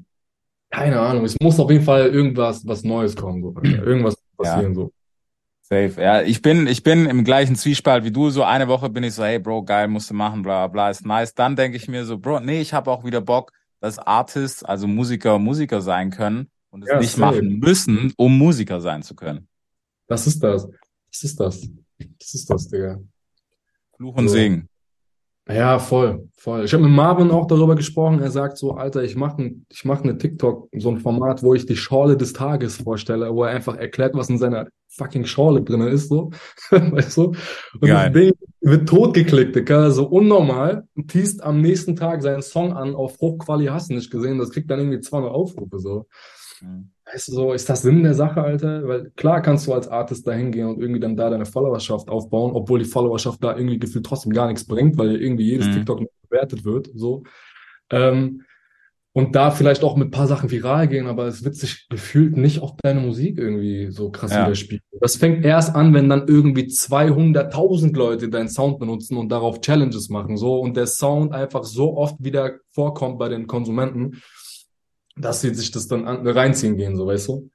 Keine 0.70 0.98
Ahnung. 1.00 1.24
Es 1.24 1.36
muss 1.40 1.58
auf 1.60 1.70
jeden 1.70 1.84
Fall 1.84 2.08
irgendwas, 2.08 2.66
was 2.66 2.82
Neues 2.82 3.14
kommen, 3.16 3.40
so. 3.42 3.54
Irgendwas 3.62 4.16
passieren, 4.36 4.74
so. 4.74 4.92
Safe. 5.62 5.94
Ja, 6.00 6.20
ich 6.22 6.42
bin, 6.42 6.66
ich 6.66 6.82
bin 6.82 7.06
im 7.06 7.24
gleichen 7.24 7.56
Zwiespalt 7.56 8.04
wie 8.04 8.10
du. 8.10 8.28
So 8.30 8.42
eine 8.42 8.68
Woche 8.68 8.90
bin 8.90 9.02
ich 9.02 9.14
so, 9.14 9.24
hey 9.24 9.38
Bro, 9.38 9.64
geil, 9.64 9.88
musst 9.88 10.10
du 10.10 10.14
machen, 10.14 10.42
bla 10.42 10.66
bla, 10.66 10.72
bla, 10.72 10.90
ist 10.90 11.06
nice. 11.06 11.34
Dann 11.34 11.56
denke 11.56 11.76
ich 11.78 11.88
mir 11.88 12.04
so, 12.04 12.18
Bro, 12.18 12.40
nee, 12.40 12.60
ich 12.60 12.74
habe 12.74 12.90
auch 12.90 13.04
wieder 13.04 13.22
Bock, 13.22 13.50
dass 13.80 13.98
Artists, 13.98 14.62
also 14.62 14.86
Musiker, 14.86 15.38
Musiker 15.38 15.80
sein 15.80 16.10
können 16.10 16.50
und 16.70 16.82
es 16.82 16.90
Ja, 16.90 16.98
nicht 16.98 17.12
safe. 17.12 17.20
machen 17.20 17.58
müssen, 17.60 18.12
um 18.18 18.36
Musiker 18.36 18.80
sein 18.82 19.02
zu 19.02 19.14
können. 19.14 19.48
Das 20.06 20.26
ist 20.26 20.42
das. 20.42 20.68
Das 21.10 21.22
ist 21.22 21.40
das. 21.40 21.68
Das 22.18 22.34
ist 22.34 22.50
das, 22.50 22.68
Digga. 22.68 23.00
Fluch 23.96 24.16
und 24.16 24.28
So. 24.28 24.34
Segen. 24.34 24.68
Ja, 25.46 25.78
voll, 25.78 26.30
voll. 26.38 26.64
Ich 26.64 26.72
habe 26.72 26.84
mit 26.84 26.92
Marvin 26.92 27.30
auch 27.30 27.46
darüber 27.46 27.76
gesprochen. 27.76 28.20
Er 28.20 28.30
sagt 28.30 28.56
so, 28.56 28.72
Alter, 28.72 29.02
ich 29.02 29.14
mache 29.14 29.42
ein, 29.42 29.66
ich 29.70 29.84
mach 29.84 30.02
eine 30.02 30.16
TikTok, 30.16 30.68
so 30.74 30.88
ein 30.88 31.00
Format, 31.00 31.42
wo 31.42 31.52
ich 31.54 31.66
die 31.66 31.76
Schorle 31.76 32.16
des 32.16 32.32
Tages 32.32 32.78
vorstelle, 32.78 33.34
wo 33.34 33.44
er 33.44 33.50
einfach 33.50 33.76
erklärt, 33.76 34.14
was 34.14 34.30
in 34.30 34.38
seiner 34.38 34.68
fucking 34.88 35.26
Schorle 35.26 35.62
drin 35.62 35.82
ist, 35.82 36.08
so. 36.08 36.30
weißt 36.70 37.16
du? 37.18 37.34
Und 37.78 37.80
Geil. 37.82 38.10
das 38.10 38.22
Ding 38.22 38.32
wird 38.62 38.88
totgeklickt, 38.88 39.54
Digga, 39.54 39.90
so 39.90 40.06
unnormal. 40.06 40.84
Und 40.96 41.10
teast 41.10 41.42
am 41.42 41.60
nächsten 41.60 41.94
Tag 41.94 42.22
seinen 42.22 42.42
Song 42.42 42.72
an 42.72 42.94
auf 42.94 43.18
Hochquali, 43.20 43.66
hast 43.66 43.90
du 43.90 43.94
nicht 43.94 44.10
gesehen, 44.10 44.38
das 44.38 44.50
kriegt 44.50 44.70
dann 44.70 44.78
irgendwie 44.78 45.00
200 45.00 45.30
Aufrufe, 45.30 45.78
so. 45.78 46.06
Mhm. 46.64 46.90
Weißt 47.12 47.28
du, 47.28 47.32
so, 47.32 47.52
ist 47.52 47.68
das 47.68 47.82
Sinn 47.82 48.02
der 48.02 48.14
Sache, 48.14 48.42
Alter? 48.42 48.88
Weil 48.88 49.10
klar 49.16 49.42
kannst 49.42 49.66
du 49.66 49.74
als 49.74 49.88
Artist 49.88 50.26
da 50.26 50.32
hingehen 50.32 50.68
und 50.68 50.80
irgendwie 50.80 51.00
dann 51.00 51.16
da 51.16 51.28
deine 51.28 51.44
Followerschaft 51.46 52.08
aufbauen, 52.08 52.52
obwohl 52.54 52.78
die 52.78 52.86
Followerschaft 52.86 53.44
da 53.44 53.54
irgendwie 53.56 53.78
gefühlt 53.78 54.06
trotzdem 54.06 54.32
gar 54.32 54.46
nichts 54.48 54.66
bringt, 54.66 54.96
weil 54.96 55.16
irgendwie 55.20 55.44
jedes 55.44 55.68
Mhm. 55.68 55.72
TikTok 55.72 56.00
noch 56.00 56.08
bewertet 56.28 56.64
wird, 56.64 56.90
so. 56.94 57.22
Ähm, 57.90 58.42
und 59.16 59.36
da 59.36 59.52
vielleicht 59.52 59.84
auch 59.84 59.94
mit 59.96 60.08
ein 60.08 60.10
paar 60.10 60.26
Sachen 60.26 60.50
viral 60.50 60.88
gehen, 60.88 61.06
aber 61.06 61.26
es 61.26 61.44
wird 61.44 61.54
sich 61.54 61.86
gefühlt 61.88 62.36
nicht 62.36 62.60
auf 62.60 62.72
deine 62.82 63.00
Musik 63.00 63.38
irgendwie 63.38 63.92
so 63.92 64.10
krass 64.10 64.32
Ja. 64.32 64.42
widerspiegeln. 64.44 64.80
Das 65.00 65.16
fängt 65.16 65.44
erst 65.44 65.76
an, 65.76 65.94
wenn 65.94 66.08
dann 66.08 66.26
irgendwie 66.26 66.66
200.000 66.66 67.96
Leute 67.96 68.28
deinen 68.28 68.48
Sound 68.48 68.80
benutzen 68.80 69.16
und 69.16 69.28
darauf 69.28 69.60
Challenges 69.60 70.08
machen, 70.08 70.36
so, 70.36 70.58
und 70.58 70.76
der 70.76 70.86
Sound 70.86 71.32
einfach 71.32 71.62
so 71.62 71.96
oft 71.96 72.16
wieder 72.24 72.54
vorkommt 72.72 73.18
bei 73.18 73.28
den 73.28 73.46
Konsumenten, 73.46 74.20
dass 75.16 75.40
sie 75.40 75.54
sich 75.54 75.70
das 75.70 75.86
dann 75.88 76.06
an, 76.06 76.26
reinziehen 76.26 76.76
gehen, 76.76 76.96
so, 76.96 77.06
weißt 77.06 77.28
du? 77.28 77.50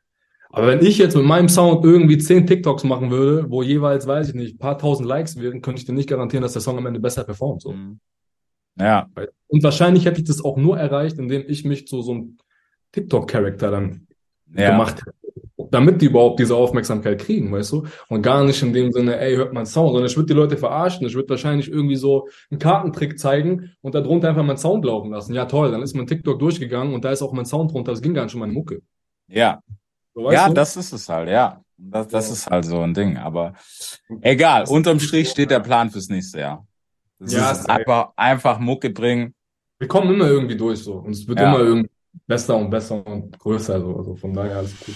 Aber 0.52 0.67
wenn 0.67 0.84
ich 0.84 0.98
jetzt 0.98 1.15
mit 1.15 1.26
meinem 1.26 1.48
Sound 1.48 1.86
irgendwie 1.86 2.17
10 2.17 2.48
TikToks 2.48 2.84
machen 2.84 3.12
würde, 3.12 3.50
wo 3.52 3.62
jeweils, 3.62 4.08
weiß 4.08 4.30
ich 4.30 4.36
nicht, 4.36 4.56
ein 4.56 4.58
paar 4.58 4.78
tausend 4.78 5.08
Likes 5.08 5.39
wären, 5.39 5.62
könnte 5.62 5.80
ich 5.80 5.86
dir 5.86 5.93
nicht 5.93 6.10
garantieren, 6.10 6.41
dass 6.41 6.54
der 6.54 6.62
Song 6.62 6.78
am 6.78 6.88
Ende 6.88 7.00
besser 7.00 7.24
performt, 7.24 7.62
so. 7.62 7.74
Mhm. 7.74 8.00
Ja, 8.80 9.10
Und 9.48 9.62
wahrscheinlich 9.62 10.06
hätte 10.06 10.22
ich 10.22 10.28
das 10.28 10.43
auch 10.43 10.56
nur 10.56 10.78
erreicht, 10.78 11.17
indem 11.17 11.43
ich 11.48 11.65
mich 11.65 11.86
zu 11.86 12.02
so 12.02 12.12
einem 12.12 12.38
TikTok-Charakter 12.93 13.72
dann 13.72 14.08
ja. 14.56 14.72
gemacht 14.72 15.02
hätte. 15.02 15.13
Damit 15.72 16.02
die 16.02 16.08
überhaupt 16.08 16.40
diese 16.40 16.56
Aufmerksamkeit 16.56 17.20
kriegen, 17.22 17.52
weißt 17.52 17.72
du? 17.74 17.86
Und 18.08 18.22
gar 18.24 18.44
nicht 18.44 18.62
in 18.64 18.74
dem 18.74 18.92
Sinne, 18.92 19.20
ey, 19.20 19.36
hört 19.36 19.54
mein 19.54 19.66
Sound, 19.66 19.90
sondern 19.92 20.06
ich 20.08 20.16
würde 20.16 20.28
die 20.28 20.34
Leute 20.34 20.58
verarschen. 20.58 21.06
Ich 21.06 21.14
würde 21.16 21.30
wahrscheinlich 21.30 21.70
irgendwie 21.70 21.96
so 21.96 22.28
einen 22.50 22.60
Kartentrick 22.60 23.20
zeigen 23.20 23.72
und 23.82 23.94
darunter 23.96 24.30
einfach 24.30 24.44
meinen 24.44 24.58
Sound 24.58 24.84
laufen 24.86 25.12
lassen. 25.12 25.34
Ja, 25.34 25.46
toll, 25.46 25.72
dann 25.72 25.82
ist 25.84 25.96
mein 25.96 26.08
TikTok 26.08 26.40
durchgegangen 26.40 26.94
und 26.94 27.06
da 27.06 27.12
ist 27.12 27.22
auch 27.22 27.34
mein 27.34 27.46
Sound 27.46 27.72
drunter. 27.72 27.92
Das 27.92 28.02
ging 28.02 28.14
gar 28.14 28.24
nicht 28.24 28.34
um 28.34 28.40
meine 28.40 28.54
Mucke. 28.54 28.82
Ja, 29.28 29.62
So, 30.16 30.32
ja, 30.32 30.48
du? 30.48 30.54
das 30.56 30.76
ist 30.76 30.92
es 30.92 31.08
halt, 31.08 31.30
ja. 31.30 31.62
Das, 31.78 32.08
das 32.08 32.28
Ja. 32.28 32.34
ist 32.34 32.48
halt 32.50 32.66
so 32.66 32.82
ein 32.82 32.94
Ding. 32.94 33.18
Aber 33.18 33.54
egal, 34.22 34.66
unterm 34.68 35.00
Strich 35.00 35.30
steht 35.30 35.52
der 35.52 35.60
Plan 35.62 35.90
fürs 35.90 36.10
nächste 36.10 36.40
Jahr. 36.40 36.66
Das 37.20 37.34
Ja, 37.34 37.52
ist 37.52 37.70
einfach, 37.70 38.10
einfach 38.16 38.60
Mucke 38.60 38.90
bringen. 38.90 39.34
Wir 39.78 39.88
kommen 39.88 40.14
immer 40.14 40.28
irgendwie 40.28 40.58
durch 40.58 40.80
so. 40.80 40.94
Und 40.96 41.12
es 41.12 41.28
wird 41.28 41.40
Ja. 41.40 41.50
immer 41.54 41.64
irgendwie 41.64 41.90
besser 42.28 42.58
und 42.58 42.70
besser 42.70 43.06
und 43.06 43.38
größer. 43.40 43.80
So. 43.80 43.96
Also 43.98 44.16
von 44.16 44.34
daher 44.34 44.58
alles 44.58 44.78
gut. 44.80 44.96